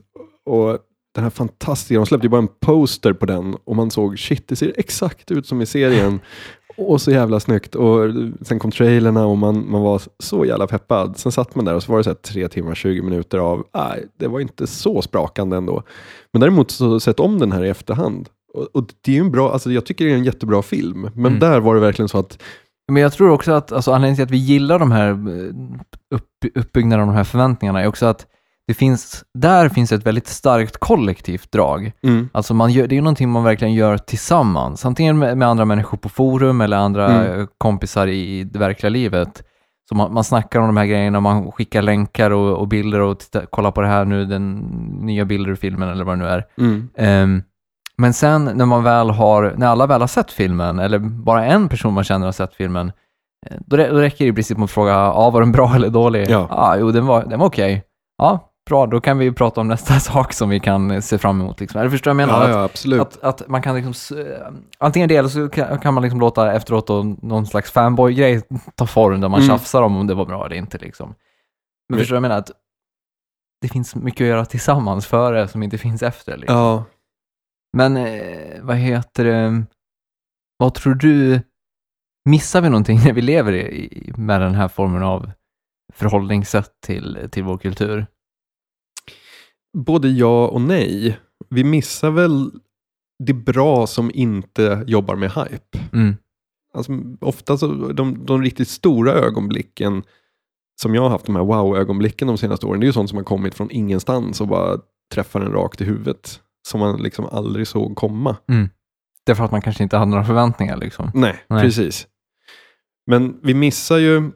[0.45, 0.77] Och
[1.15, 4.47] den här fantastiska, de släppte ju bara en poster på den och man såg shit,
[4.47, 6.19] det ser exakt ut som i serien.
[6.77, 7.75] Och så jävla snyggt.
[7.75, 7.99] Och
[8.41, 11.17] sen kom trailerna och man, man var så jävla peppad.
[11.17, 13.63] Sen satt man där och så var det så här tre timmar, 20 minuter av,
[13.73, 15.83] nej, det var inte så sprakande ändå.
[16.31, 18.29] Men däremot så sett om den här i efterhand.
[18.57, 21.01] Och, och det är en bra, alltså jag tycker det är en jättebra film.
[21.13, 21.39] Men Mm.
[21.39, 22.41] där var det verkligen så att,
[22.91, 25.53] Men jag tror också att alltså, anledningen till att vi gillar de här eh,
[26.15, 28.27] upp, uppbyggnaden av de här förväntningarna är också att
[28.67, 31.91] det finns, där finns ett väldigt starkt kollektivt drag.
[32.03, 35.47] mm, Alltså man gör, det är ju någonting man verkligen gör tillsammans, antingen med, med
[35.47, 37.47] andra människor på forum eller andra Mm.
[37.57, 39.43] kompisar i, i det verkliga livet.
[39.89, 43.19] Så man, man snackar om de här grejerna, man skickar länkar och, och bilder och
[43.19, 44.57] titta, kolla på det här nu, den
[45.01, 46.45] nya bilder ur filmen eller vad det nu är.
[46.57, 47.41] mm, Ehm,
[47.97, 51.69] men sen när man väl har, när alla väl har sett filmen, eller bara en
[51.69, 52.91] person man känner har sett filmen,
[53.49, 55.89] eh, då, rä- då räcker det i princip att fråga, ja, var den bra eller
[55.89, 56.29] dålig?
[56.29, 56.47] Ja.
[56.49, 57.83] ah, jo, den var, den var okej.
[58.17, 61.41] Ja, bra, då kan vi ju prata om nästa sak som vi kan se fram
[61.41, 61.59] emot.
[61.59, 61.81] Liksom.
[61.81, 62.41] Eller förstår du vad jag menar?
[62.41, 63.01] ja, Att- ja, absolut.
[63.01, 64.11] att, att man kan liksom, s-
[64.77, 68.41] antingen det eller så kan, kan man liksom låta efteråt då någon slags fanboy-grej
[68.75, 69.49] ta form där man Mm.
[69.57, 70.77] tjafsar om om det var bra eller inte.
[70.77, 71.07] Liksom.
[71.09, 71.15] Men
[71.89, 72.37] Men- förstår du vad jag menar?
[72.39, 72.51] Att
[73.61, 76.37] det finns mycket att göra tillsammans före som inte finns efter.
[76.37, 76.57] Liksom.
[76.57, 76.83] ja.
[77.77, 79.65] Men eh, vad heter det,
[80.57, 81.41] vad tror du,
[82.29, 85.31] missar vi någonting när vi lever i, i, med den här formen av
[85.93, 88.05] förhållningssätt till, till vår kultur?
[89.77, 91.19] Både ja och nej.
[91.49, 92.51] Vi missar väl
[93.23, 95.79] det bra som inte jobbar med hype.
[95.93, 96.15] Mm.
[96.73, 100.03] Alltså, ofta så, de, de riktigt stora ögonblicken
[100.81, 103.17] som jag har haft, de här wow-ögonblicken de senaste åren, det är ju sånt som
[103.17, 104.79] har kommit från ingenstans och bara
[105.13, 106.41] träffar en rakt i huvudet.
[106.67, 108.35] Som man liksom aldrig såg komma.
[109.25, 111.11] Därför att man kanske inte hade några förväntningar liksom.
[111.13, 111.61] Nej, Nej.
[111.63, 112.07] precis.
[113.07, 114.31] Men vi missar ju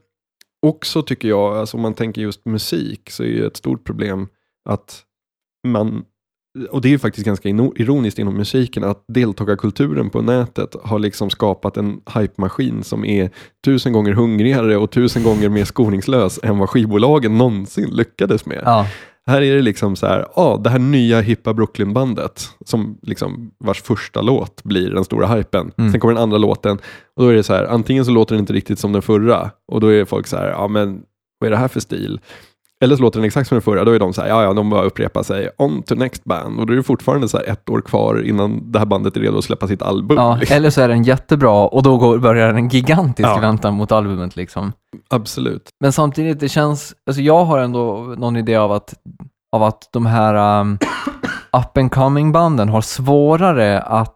[0.61, 4.27] också, tycker jag, alltså om man tänker just musik, så är ju ett stort problem
[4.69, 5.03] att
[5.67, 6.05] man,
[6.69, 11.29] och det är ju faktiskt ganska ironiskt inom musiken, att deltagarkulturen på nätet har liksom
[11.29, 13.31] skapat en hype-maskin som är
[13.65, 18.61] tusen gånger hungrigare och tusen gånger mer skoningslös än vad skivbolagen någonsin lyckades med.
[18.65, 18.87] Ja,
[19.27, 23.81] Här är det liksom så här, ja, det här nya hippa Brooklyn-bandet, som liksom vars
[23.81, 25.71] första låt blir den stora hypen.
[25.77, 25.91] Mm.
[25.91, 26.77] Sen kommer den andra låten
[27.15, 29.51] och då är det så här, antingen så låter den inte riktigt som den förra
[29.71, 31.01] och då är folk så här, ja men
[31.39, 32.19] vad är det här för stil?
[32.83, 34.53] Eller så låter den exakt som den förra, då är de så här, ja ja,
[34.53, 36.59] de bara upprepar sig, on to next band.
[36.59, 39.21] Och då är det fortfarande så här ett år kvar innan det här bandet är
[39.21, 40.17] redo att släppa sitt album.
[40.17, 40.35] ja.
[40.35, 40.55] liksom.
[40.57, 43.37] eller så är den jättebra och då går, börjar en gigantisk Ja.
[43.39, 44.73] väntan mot albumet liksom.
[45.09, 45.69] Absolut.
[45.79, 48.93] Men samtidigt, det känns, alltså jag har ändå någon idé av att,
[49.55, 50.77] av att de här um,
[51.57, 54.15] up and coming banden har svårare att,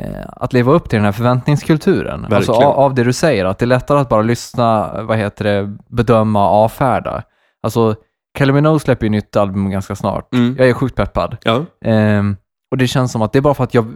[0.00, 2.24] eh, att leva upp till den här förväntningskulturen.
[2.24, 2.72] Alltså Verkligen.
[2.72, 5.76] av, av det du säger, att det är lättare att bara lyssna, vad heter det,
[5.88, 7.22] bedöma, avfärda.
[7.62, 7.94] Alltså,
[8.38, 10.34] Kylie Minogue släpper ju nytt album ganska snart.
[10.34, 10.56] Mm.
[10.58, 11.36] Jag är sjukt peppad.
[11.44, 12.36] Ja, Ehm,
[12.70, 13.92] och det känns som att det är bara för att jag,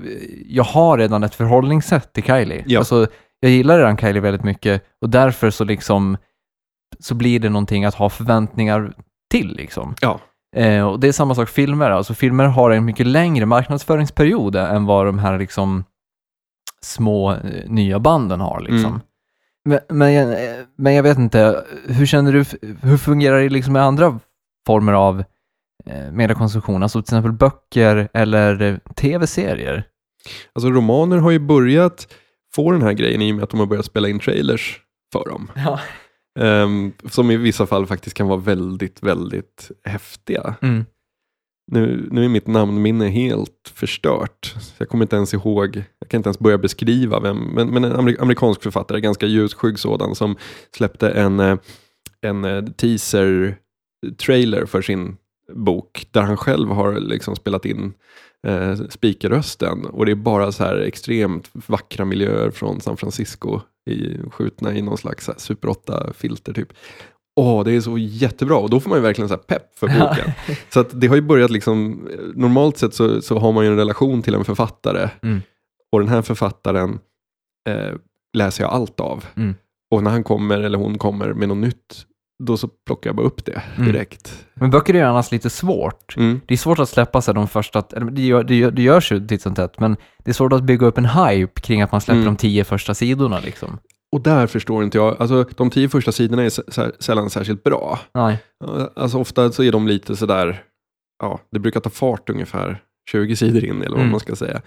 [0.46, 2.64] jag har redan ett förhållningssätt till Kylie.
[2.66, 2.79] Ja.
[2.79, 3.07] Alltså,
[3.40, 6.16] jag gillar redan Kylie väldigt mycket och därför så liksom
[6.98, 8.92] så blir det någonting att ha förväntningar
[9.31, 9.94] till liksom.
[10.00, 10.20] Ja.
[10.57, 14.87] Eh, och det är samma sak filmer, alltså filmer har en mycket längre marknadsföringsperiod än
[14.87, 15.85] vad de här liksom
[16.83, 18.85] små eh, nya banden har liksom.
[18.85, 19.00] Mm.
[19.66, 22.44] Men, men, jag- men jag vet inte, hur känner du,
[22.83, 24.20] hur fungerar det liksom med andra
[24.66, 25.24] former av
[25.87, 29.85] eh, mediekonsumtion, alltså till exempel böcker eller eh, tv-serier?
[30.52, 32.14] Alltså romaner har ju börjat
[32.55, 34.81] få den här grejen i och med att de har börjat spela in trailers
[35.12, 35.50] för dem.
[35.57, 35.81] Ja.
[36.38, 40.55] Ehm, som i vissa fall faktiskt kan vara väldigt, väldigt häftiga.
[40.62, 40.85] Mm.
[41.72, 44.55] Nu, nu är mitt namnminne helt förstört.
[44.79, 48.16] Jag kommer inte ens ihåg, jag kan inte ens börja beskriva vem, men, men en
[48.20, 50.37] amerikansk författare, ganska ljusskygg sådan, som
[50.76, 51.59] släppte en, eh,
[52.20, 55.16] en eh, teaser-trailer eh, för sin
[55.55, 57.92] bok, där han själv har liksom spelat in
[58.46, 59.87] eh, speakerrösten.
[59.87, 64.83] Och det är bara så här extremt vackra miljöer från San Francisco, i, skjutna i
[64.83, 66.68] någon slags Super 8-filter typ.
[67.37, 70.31] Åh, det är så jättebra och då får man ju verkligen så pepp för boken.
[70.72, 73.77] Så att det har ju börjat liksom, normalt sett så, så har man ju en
[73.77, 75.42] relation till en författare Mm.
[75.92, 76.99] och den här författaren
[77.68, 77.94] eh,
[78.37, 79.25] läser jag allt av.
[79.37, 79.55] Mm.
[79.90, 82.07] Och när han kommer eller hon kommer med något nytt,
[82.44, 83.92] då så plockar jag bara upp det Mm.
[83.92, 84.46] direkt.
[84.55, 86.16] Men böcker är ju annars lite svårt.
[86.16, 86.40] Mm.
[86.46, 89.27] Det är svårt att släppa sig de första, det, gör, det, gör, det görs ju
[89.27, 92.01] titt som tätt, men det är svårt att bygga upp en hype kring att man
[92.01, 92.35] släpper Mm.
[92.35, 93.79] de tio första sidorna liksom.
[94.12, 97.98] Och där förstår inte jag, alltså de tio första sidorna är sällan särskilt bra.
[98.14, 98.38] Nej.
[98.96, 100.62] Alltså ofta så är de lite sådär,
[101.22, 104.10] ja, det brukar ta fart ungefär 20 sidor in eller vad Mm.
[104.10, 104.62] man ska säga.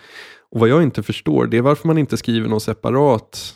[0.52, 3.56] Och vad jag inte förstår, det är varför man inte skriver något separat,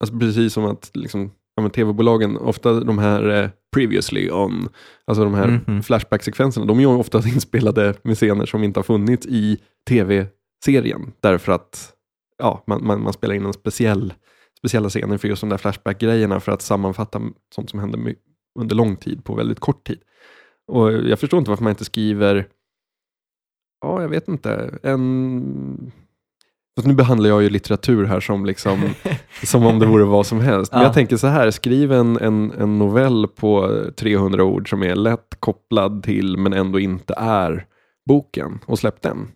[0.00, 4.68] alltså precis som att liksom, ja, tv-bolagen, ofta de här eh, previously on,
[5.06, 5.82] alltså de här Mhm.
[5.82, 11.52] flashback-sekvenserna, de är ju ofta inspelade med scener som inte har funnits i tv-serien, därför
[11.52, 11.92] att
[12.38, 14.14] ja, man, man, man spelar in en speciell,
[14.60, 17.20] speciella scener för just de där flashback-grejerna för att sammanfatta
[17.54, 18.14] sånt som händer my-
[18.58, 19.98] under lång tid på väldigt kort tid.
[20.72, 22.46] Och jag förstår inte varför man inte skriver,
[23.80, 25.92] ja jag vet inte, en...
[26.76, 28.80] Fast nu behandlar jag ju litteratur här som, liksom,
[29.44, 30.72] som om det vore vad som helst.
[30.72, 30.86] Men Ja.
[30.86, 35.36] jag tänker så här, skriv en, en, en novell på 300 ord som är lätt
[35.40, 37.66] kopplad till men ändå inte är
[38.08, 39.28] boken och släpp den.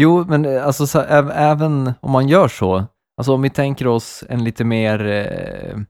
[0.00, 2.84] Jo, men eh, alltså så, även om man gör så,
[3.18, 5.80] alltså om vi tänker oss en lite mer, eh,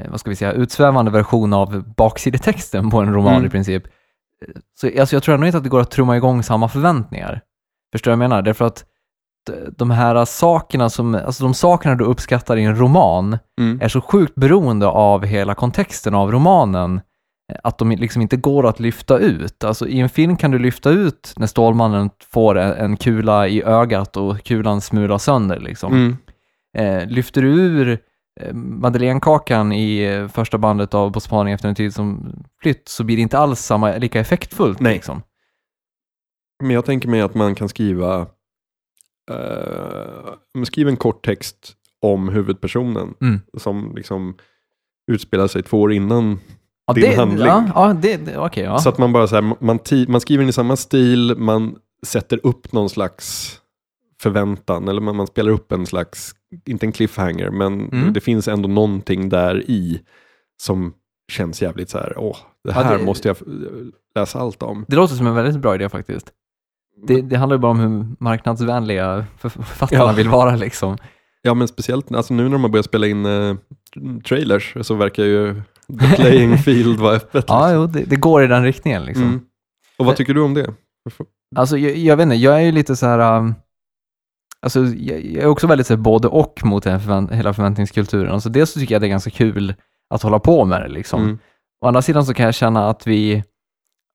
[0.00, 3.46] eh, vad ska vi säga, utsvävande version av baksidetexten på en roman Mm.
[3.46, 3.82] i princip.
[4.80, 7.40] Så alltså, jag tror ändå inte att det går att trumma igång samma förväntningar.
[7.92, 8.42] Förstår du vad jag menar?
[8.42, 8.84] Därför att
[9.76, 13.80] de här sakerna som, alltså de sakerna du uppskattar i en roman Mm.
[13.82, 17.00] är så sjukt beroende av hela kontexten av romanen
[17.62, 19.64] att de liksom inte går att lyfta ut.
[19.64, 23.62] Alltså i en film kan du lyfta ut när Stålmannen får en, en kula i
[23.62, 25.92] ögat och kulan smular sönder liksom.
[25.92, 26.16] Mm.
[26.76, 27.98] Eh, lyfter du ur
[28.40, 32.32] eh, Madeleinekakan i eh, första bandet av På spaning efter en tid som
[32.62, 34.94] flytt så blir det inte alls samma, lika effektfullt Nej.
[34.94, 35.22] liksom.
[36.62, 38.26] Men jag tänker mig att man kan skriva
[39.30, 43.40] uh, skriv en kort text om huvudpersonen Mm.
[43.58, 44.36] som liksom
[45.10, 46.40] utspelar sig två år innan.
[46.88, 47.46] Ja, Din det, handling.
[47.46, 48.78] Ja, ja det, okej, ja.
[48.78, 52.40] Så att man bara så här, man, man skriver den i samma stil, man sätter
[52.46, 53.54] upp någon slags
[54.22, 56.32] förväntan, eller man, man spelar upp en slags,
[56.66, 58.12] inte en cliffhanger, men Mm.
[58.12, 60.00] det finns ändå någonting där i
[60.62, 60.92] som
[61.32, 63.36] känns jävligt så här, åh, det Ja, här det- måste jag
[64.14, 64.84] läsa allt om.
[64.88, 66.30] Det låter som en väldigt bra idé faktiskt.
[67.06, 70.12] Det, det handlar ju bara om hur marknadsvänliga för- författarna Ja.
[70.12, 70.96] vill vara liksom.
[71.42, 73.56] Ja, men speciellt alltså nu när man börjar spela in eh,
[74.28, 75.62] trailers så verkar ju
[76.00, 77.44] the playing field vara öppet.
[77.48, 77.80] Ja, liksom.
[77.80, 79.24] jo, det, det går i den riktningen liksom.
[79.24, 79.40] Mm.
[79.98, 80.74] Och vad tycker du om det?
[81.56, 83.36] Alltså, jag, jag vet inte, jag är ju lite så här...
[83.38, 83.54] um,
[84.62, 88.32] Alltså, jag, jag är också väldigt så här, både och mot förvänt, hela förväntningskulturen.
[88.32, 89.74] Alltså, dels så tycker jag det är ganska kul
[90.14, 91.22] att hålla på med det liksom.
[91.22, 91.38] Mm.
[91.84, 93.44] Å andra sidan så kan jag känna att vi,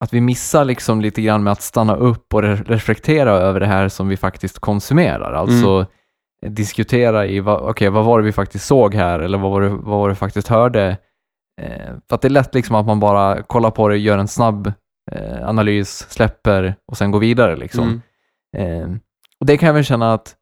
[0.03, 3.65] att vi missar liksom lite grann med att stanna upp och re- reflektera över det
[3.65, 5.33] här som vi faktiskt konsumerar.
[5.33, 5.86] Alltså
[6.47, 9.69] diskutera i, vad, okej, vad var det vi faktiskt såg här eller vad var det,
[9.69, 10.97] vad var det vi faktiskt hörde?
[11.61, 14.27] Eh, för att det är lätt liksom att man bara kollar på det, gör en
[14.27, 14.73] snabb
[15.11, 18.01] eh, analys, släpper och sen går vidare liksom.
[18.57, 18.91] Mm.
[18.91, 18.97] Eh,
[19.39, 20.35] och det kan jag väl känna att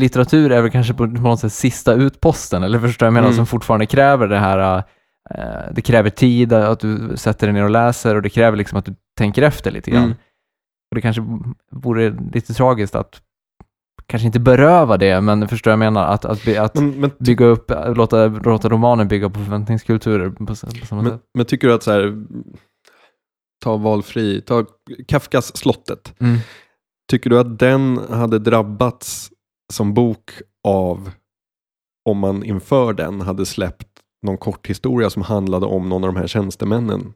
[0.00, 3.36] litteratur är väl kanske på, på något sätt sista utposten, eller förstår jag menar, Mm.
[3.36, 4.82] som fortfarande kräver det här,
[5.30, 8.78] eh, det kräver tid att du sätter dig ner och läser och det kräver liksom
[8.78, 10.04] att du tänker efter lite grann.
[10.04, 10.16] Mm.
[10.90, 11.22] Och det kanske
[11.72, 13.20] vore lite tragiskt att
[14.06, 17.46] kanske inte beröva det, men förstår jag menar, att, att, by- att Men, men, bygga
[17.46, 21.22] upp, låta, låta romanen bygga på förväntningskulturer på, på samma men, sätt.
[21.34, 22.24] men tycker du att så här,
[23.64, 24.64] ta valfri, ta
[25.08, 26.14] Kafkas Slottet.
[26.20, 26.38] Mm.
[27.10, 29.30] Tycker du att den hade drabbats
[29.72, 30.30] som bok
[30.68, 31.10] av
[32.08, 33.88] om man inför den hade släppt
[34.26, 37.12] någon kort historia som handlade om någon av de här tjänstemännen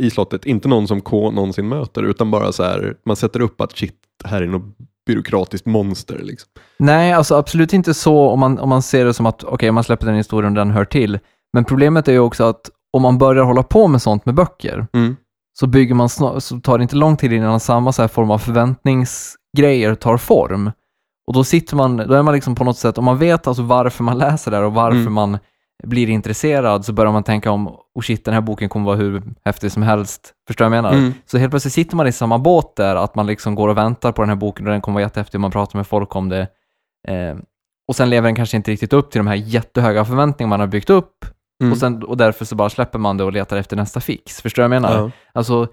[0.00, 0.46] i slottet.
[0.46, 3.94] Inte någon som K någonsin möter, utan bara så här, man sätter upp att shit,
[4.24, 4.76] här är något
[5.06, 6.18] byråkratiskt monster.
[6.22, 6.48] Liksom.
[6.78, 9.84] Nej, alltså absolut inte så om man, om man ser det som att okej, man
[9.84, 11.18] släpper den historien och den hör till.
[11.52, 12.60] Men problemet är ju också att
[12.92, 15.16] om man börjar hålla på med sånt med böcker, Mm.
[15.58, 18.38] så bygger man så tar det inte lång tid innan samma så här form av
[18.38, 20.70] förväntningsgrejer tar form.
[21.26, 23.62] Och då sitter man, då är man liksom på något sätt, om man vet alltså
[23.62, 25.12] varför man läser det här och varför Mm.
[25.12, 25.38] man
[25.82, 29.22] blir intresserad, så börjar man tänka om, oh shit, den här boken kommer vara hur
[29.44, 30.34] häftig som helst.
[30.46, 30.98] Förstår du vad jag menar?
[30.98, 31.14] Mm.
[31.26, 34.12] Så helt plötsligt sitter man i samma båt där, att man liksom går och väntar
[34.12, 36.28] på den här boken och den kommer vara jättehäftig och man pratar med folk om
[36.28, 36.48] det.
[37.08, 37.36] Eh,
[37.88, 40.66] och sen lever den kanske inte riktigt upp till de här jättehöga förväntningarna man har
[40.66, 41.24] byggt upp
[41.62, 41.72] Mm.
[41.72, 44.42] och, sen, och därför så bara släpper man det och letar efter nästa fix.
[44.42, 44.98] Förstår du vad jag menar?
[44.98, 45.10] Ja.
[45.32, 45.68] Alltså,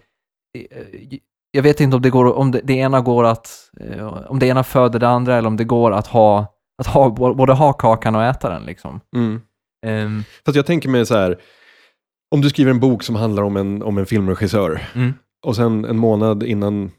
[0.58, 1.18] eh,
[1.52, 3.50] jag vet inte om det går, om det, det ena går att,
[3.80, 6.46] eh, om det ena föder det andra eller om det går att ha,
[6.78, 9.00] att ha, både ha kakan och äta den liksom.
[9.16, 9.42] Mm.
[9.86, 11.38] Ehm, Fast jag tänker mig så här,
[12.32, 15.14] om du skriver en bok som handlar om en, om en filmregissör Mm.
[15.46, 16.92] och sen en månad innan,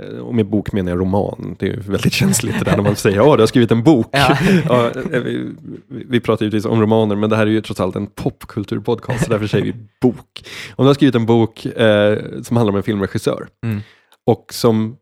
[0.00, 2.84] eh, och med bok menar jag roman, det är ju väldigt känsligt det där när
[2.84, 4.08] man säger ja, du har skrivit en bok.
[4.12, 4.38] Ja.
[4.68, 5.54] Ja, eh, vi,
[5.88, 9.30] vi pratar givetvis om romaner, men det här är ju trots allt en popkulturpodcast, så
[9.30, 10.44] därför säger vi bok.
[10.76, 13.80] Om du har skrivit en bok eh, som handlar om en filmregissör Mm.
[14.26, 14.96] och som,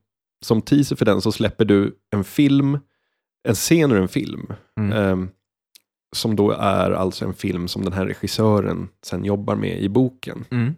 [0.45, 2.79] som teaser för den så släpper du en film,
[3.49, 4.47] en scen ur en film.
[4.81, 4.93] Mm.
[4.93, 5.29] Ehm,
[6.17, 10.45] som då är alltså en film som den här regissören sen jobbar med i boken.
[10.51, 10.75] mm.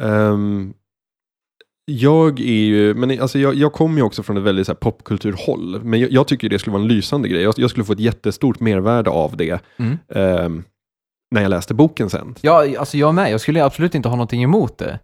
[0.00, 0.74] Ehm,
[1.86, 4.76] jag är ju, men alltså jag, jag kommer ju också från ett väldigt så här
[4.76, 7.42] popkulturhåll, men jag, jag tycker det skulle vara en lysande grej.
[7.42, 9.98] Jag, jag skulle få ett jättestort mervärde av det Mm.
[10.08, 10.64] ehm,
[11.30, 12.34] när jag läste boken sen.
[12.40, 13.32] Ja, alltså jag med.
[13.32, 14.98] Jag skulle absolut inte ha någonting emot det.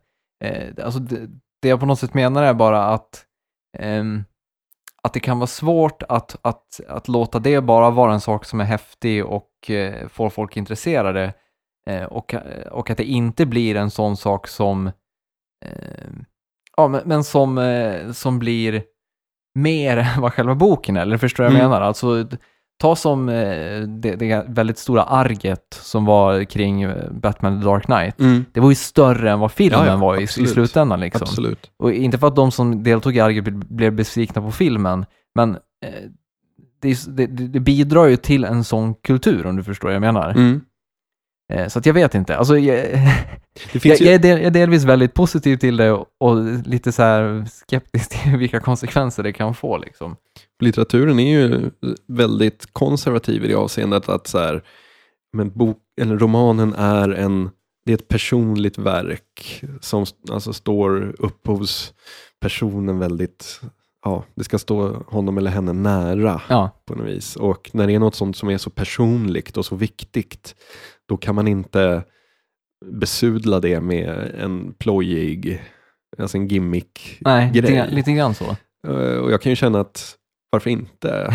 [0.44, 1.26] Eh, alltså det,
[1.62, 3.24] det jag på något sätt menar är bara att,
[3.78, 4.24] ehm,
[5.02, 8.60] att det kan vara svårt att, att, att låta det bara vara en sak som
[8.60, 11.34] är häftig och eh, får folk intresserade.
[11.86, 12.34] Eh, och,
[12.70, 14.86] och att det inte blir en sån sak som,
[15.64, 16.08] eh,
[16.76, 18.82] ja, men, men som, eh, som blir
[19.54, 21.00] mer än vad själva boken är.
[21.02, 21.62] Eller förstår jag Mm.
[21.62, 21.80] menar?
[21.80, 22.26] Alltså,
[22.80, 23.34] ta som eh,
[23.80, 28.14] det, det väldigt stora arget som var kring eh, Batman The Dark Knight.
[28.52, 31.00] Det var ju större än vad filmen Ja, ja, var i, i slutändan.
[31.00, 31.22] Liksom.
[31.22, 31.70] Absolut.
[31.76, 35.50] Och inte för att de som deltog i arget ble- blev besvikna på filmen, men
[35.54, 35.90] eh,
[36.82, 40.30] det, det, det bidrar ju till en sån kultur, om du förstår vad jag menar.
[40.30, 40.60] Mm.
[41.50, 42.36] Eh, så att jag vet inte.
[42.36, 42.76] Alltså, jag,
[43.72, 48.10] jag, jag, är del, jag är delvis väldigt positiv till det och, lite så skeptisk
[48.22, 49.78] till vilka konsekvenser det kan få.
[49.78, 50.16] Liksom.
[50.60, 51.70] litteraturen är ju
[52.08, 54.62] väldigt konservativ i det avseendet att så här,
[55.32, 57.50] men bok, eller romanen är en
[57.84, 63.60] det är ett personligt verk som alltså står upphovspersonen väldigt,
[64.04, 67.36] ja, det ska stå honom eller henne nära Ja, på något vis.
[67.36, 70.54] Och när det är något sånt som är så personligt och så viktigt,
[71.08, 72.02] då kan man inte
[72.86, 75.62] besudla det med en plojig,
[76.18, 77.76] alltså en gimmick nej, lite, grej.
[77.76, 78.44] grann- lite grann så.
[78.88, 80.16] Eh, Och jag kan ju känna att,
[80.50, 81.34] varför inte?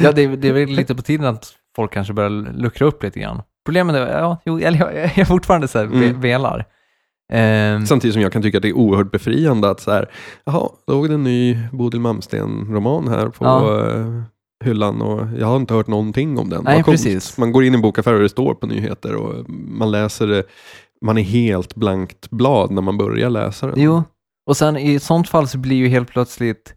[0.00, 3.20] ja, det, det är väl lite på tiden att folk kanske börjar luckra upp lite
[3.20, 3.42] grann.
[3.64, 6.20] Problemet är, ja, jo, jag, jag är fortfarande så här Mm.
[6.20, 6.64] velar.
[7.32, 10.10] Ehm, Samtidigt som jag kan tycka att det är oerhört befriande att så här,
[10.44, 13.90] jaha, då låg det en ny Bodil Malmsten-roman här på Ja.
[13.90, 14.22] eh,
[14.64, 16.64] hyllan och jag har inte hört någonting om den.
[16.64, 17.38] Nej, precis.
[17.38, 20.42] Man går in i en bokaffär och det står på nyheter och man läser det.
[21.04, 23.80] Man är helt blankt blad när man börjar läsa den.
[23.80, 24.02] Jo,
[24.50, 26.74] och sen i sånt fall så blir ju helt plötsligt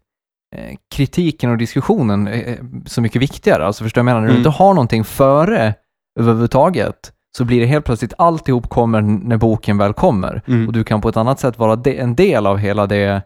[0.55, 3.65] eh, kritiken och diskussionen eh, så mycket viktigare.
[3.65, 4.21] Alltså förstår du vad jag menar?
[4.21, 4.39] När du Mm.
[4.39, 5.73] inte har någonting före
[6.19, 10.41] överhuvudtaget så blir det helt plötsligt alltihop kommer när boken väl kommer.
[10.47, 10.67] Mm.
[10.67, 13.21] Och du kan på ett annat sätt vara de, en del av hela det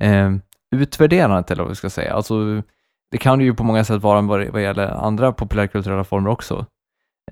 [0.00, 0.32] eh,
[0.76, 2.14] utvärderandet, eller vad vi ska säga.
[2.14, 2.62] Alltså,
[3.10, 6.66] det kan det ju på många sätt vara vad, vad gäller andra populärkulturella former också.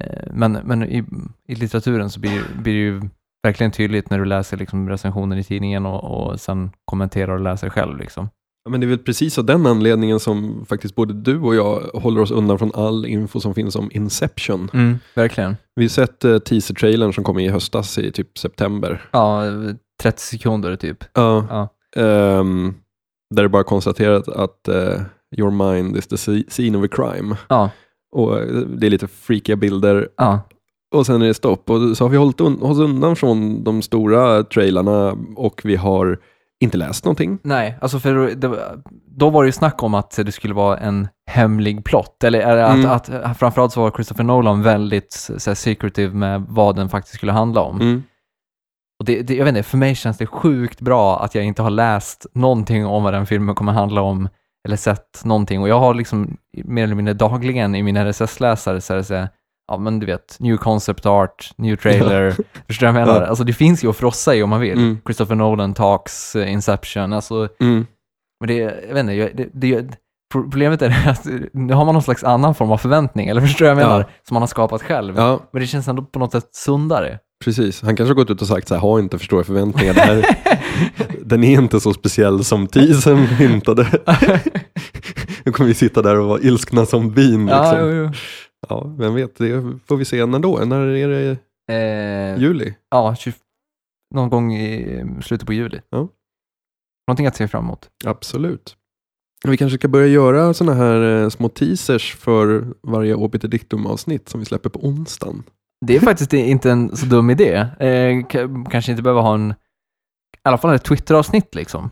[0.00, 1.04] Eh, men men i,
[1.48, 3.02] i litteraturen så blir, blir det ju
[3.42, 7.70] verkligen tydligt när du läser liksom recensionen i tidningen och, och sen kommenterar och läser
[7.70, 7.98] själv.
[7.98, 8.28] Liksom.
[8.64, 11.80] Ja, Men det är väl precis av den anledningen som faktiskt både du och jag
[11.80, 14.70] håller oss undan från all info som finns om Inception.
[15.14, 15.56] verkligen.
[15.74, 19.02] Vi har sett uh, teaser-trailern som kom i höstas i typ september.
[19.12, 19.42] Ja,
[20.02, 21.04] 30 sekunder typ.
[21.14, 21.46] Ja.
[21.50, 21.68] Ja.
[22.02, 22.74] Ehm,
[23.34, 25.00] där det bara konstaterat att eh,
[25.36, 26.16] your mind is the
[26.48, 27.36] scene of a crime.
[27.48, 27.70] Ja,
[28.16, 30.40] Och eh, det är lite freakiga bilder ja,
[30.94, 31.70] och sen är det stopp.
[31.70, 36.18] Och så har vi hållit un- hållit undan från de stora trailarna och vi har
[36.62, 37.38] inte läst någonting.
[37.42, 38.58] nej, alltså för det,
[39.06, 42.62] då var det ju snack om att det skulle vara en hemlig plott, eller det
[42.62, 42.90] Mm.
[42.90, 47.14] att, att framförallt så var Christopher Nolan väldigt så här, secretive med vad den faktiskt
[47.16, 47.80] skulle handla om.
[47.80, 48.02] Mm.
[48.98, 51.62] Och det, det, jag vet inte, för mig känns det sjukt bra att jag inte
[51.62, 54.28] har läst någonting om vad den filmen kommer handla om,
[54.68, 55.60] eller sett någonting.
[55.60, 59.14] Och jag har liksom mer eller mindre dagligen i min RSS-läsare så är det så
[59.14, 59.28] här,
[59.72, 62.30] ja men du vet, new concept art, new trailer,
[62.66, 63.20] förstår du vad jag menar?
[63.22, 63.26] Ja.
[63.28, 64.78] Alltså det finns ju att frossa i om man vill.
[64.78, 64.98] Mm.
[65.06, 67.86] Christopher Nolan talks, eh, Inception, alltså, Mm.
[68.40, 68.54] men det,
[68.88, 69.88] jag vet inte, det, det,
[70.32, 73.74] problemet är att nu har man någon slags annan form av förväntning, eller förstår du
[73.74, 74.00] vad jag menar?
[74.00, 74.08] Ja.
[74.28, 75.14] Som man har skapat själv.
[75.16, 77.18] Ja, Men det känns ändå på något sätt sundare.
[77.44, 77.82] precis.
[77.82, 79.94] Han kanske har gått ut och sagt så här, ha inte för stora förväntningar.
[79.94, 80.24] Här,
[81.24, 83.86] den är inte så speciell som teasern hintade.
[85.44, 87.48] Nu kommer vi sitta där och vara ilskna som bin.
[87.48, 87.88] Ja, Liksom.
[87.88, 88.10] jo, jo.
[88.68, 90.58] Ja, vem vet, det får vi se när då?
[90.64, 91.38] När är det
[91.74, 92.74] Eh, juli?
[92.90, 93.34] ja, 20,
[94.14, 95.80] någon gång i slutet på juli.
[95.90, 96.08] Ja.
[97.08, 97.90] Någonting att se fram emot.
[98.04, 98.76] Absolut.
[99.44, 104.28] Vi kanske ska börja göra sådana här eh, små teasers för varje Obiter Dictum avsnitt
[104.28, 105.42] som vi släpper på onsdagen.
[105.86, 107.54] Det är faktiskt inte en så dum idé.
[107.80, 108.26] Eh,
[108.70, 109.54] kanske inte behöver ha en, i
[110.42, 111.90] alla fall ett Twitter-avsnitt liksom.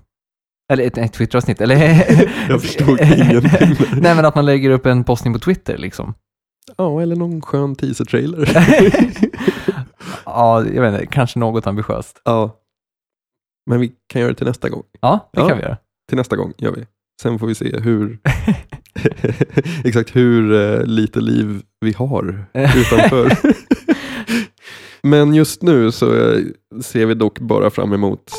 [0.72, 1.76] Eller ett, ett Twitter-avsnitt, eller...
[2.48, 3.76] Jag förstod ingenting.
[4.00, 6.14] Nej, men att man lägger upp en postning på Twitter liksom.
[6.81, 8.49] Ja, eller någon skön teaser-trailer.
[10.24, 12.20] ja, jag vet inte, kanske något ambitiöst.
[12.24, 12.57] ja.
[13.70, 14.83] Men vi kan göra det till nästa gång.
[15.01, 15.49] Ja, det Ja.
[15.49, 15.76] kan vi göra.
[16.09, 16.87] Till nästa gång gör vi.
[17.22, 18.18] Sen får vi se hur
[19.85, 23.33] exakt hur eh, lite liv vi har utanför.
[25.03, 26.39] Men just nu så eh,
[26.83, 28.33] ser vi dock bara fram emot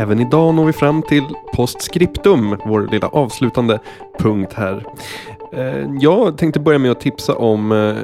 [0.00, 1.24] Även idag når vi fram till
[1.56, 3.78] postscriptum, vår lilla avslutande
[4.18, 4.84] punkt här.
[5.52, 7.96] Eh, Jag tänkte börja med att tipsa om eh,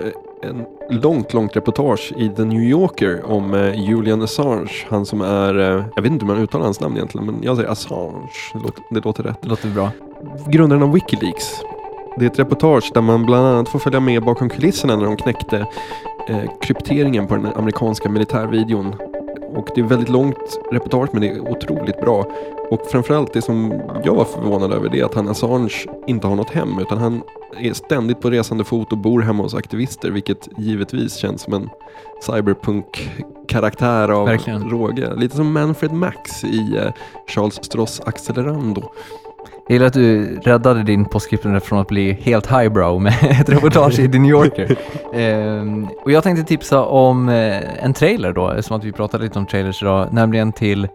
[0.51, 4.71] en långt, långt reportage i The New Yorker om eh, Julian Assange.
[4.89, 5.55] Han som är,
[5.97, 8.29] jag vet inte hur man uttalar hans namn egentligen, men jag säger Assange.
[8.53, 9.91] Det låter, det låter rätt Det låter bra.
[10.47, 11.45] grundaren av Wikileaks.
[12.19, 15.17] Det är ett reportage där man bland annat får följa med bakom kulisserna när de
[15.17, 15.67] knäckte
[16.61, 18.95] krypteringen på den amerikanska militärvideon.
[19.57, 22.25] Och det är väldigt långt reportage men det är otroligt bra.
[22.71, 26.37] Och framförallt det som jag var förvånad över det är att han Assange inte har
[26.37, 27.23] något hem utan han
[27.61, 31.71] är ständigt på resande fot och bor hemma hos aktivister vilket givetvis känns som en
[32.23, 34.71] cyberpunk-karaktär av Verkligen.
[34.71, 35.15] råge.
[35.15, 36.93] Lite som Manfred Max i eh,
[37.27, 38.83] Charles Stross Accelerando.
[39.69, 43.99] Jag gillar att du räddade din postscriptum från att bli helt highbrow med ett reportage
[43.99, 44.77] i The New Yorker.
[45.15, 49.39] Ehm, och jag tänkte tipsa om eh, en trailer då, eftersom att vi pratade lite
[49.39, 50.89] om trailers idag, nämligen till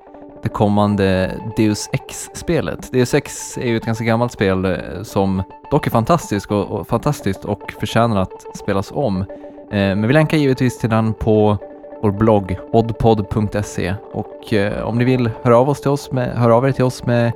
[0.43, 2.91] det kommande Deus Ex-spelet.
[2.91, 6.87] Deus Ex är ju ett ganska gammalt spel eh, som dock är fantastiskt och, och,
[6.87, 9.21] fantastiskt och förtjänar att spelas om.
[9.21, 9.25] Eh,
[9.71, 11.57] men vi länkar givetvis till den på
[12.01, 16.55] vår blogg oddpod.se och eh, om ni vill höra av, oss till oss med, höra
[16.55, 17.31] av er till oss med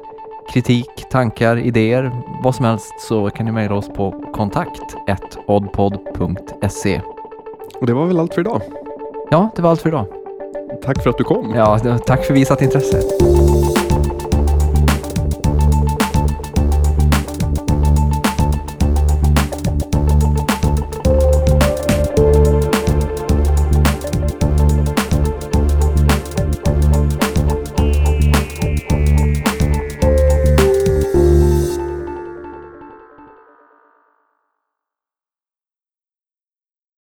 [0.53, 2.11] kritik, tankar, idéer,
[2.43, 4.95] vad som helst så kan ni mejla oss på kontakt
[5.47, 7.01] oddpod.se.
[7.79, 8.61] Och det var väl allt för idag.
[9.31, 10.05] Ja, det var allt för idag.
[10.83, 11.53] Tack för att du kom.
[11.55, 13.01] Ja, tack för visat intresse.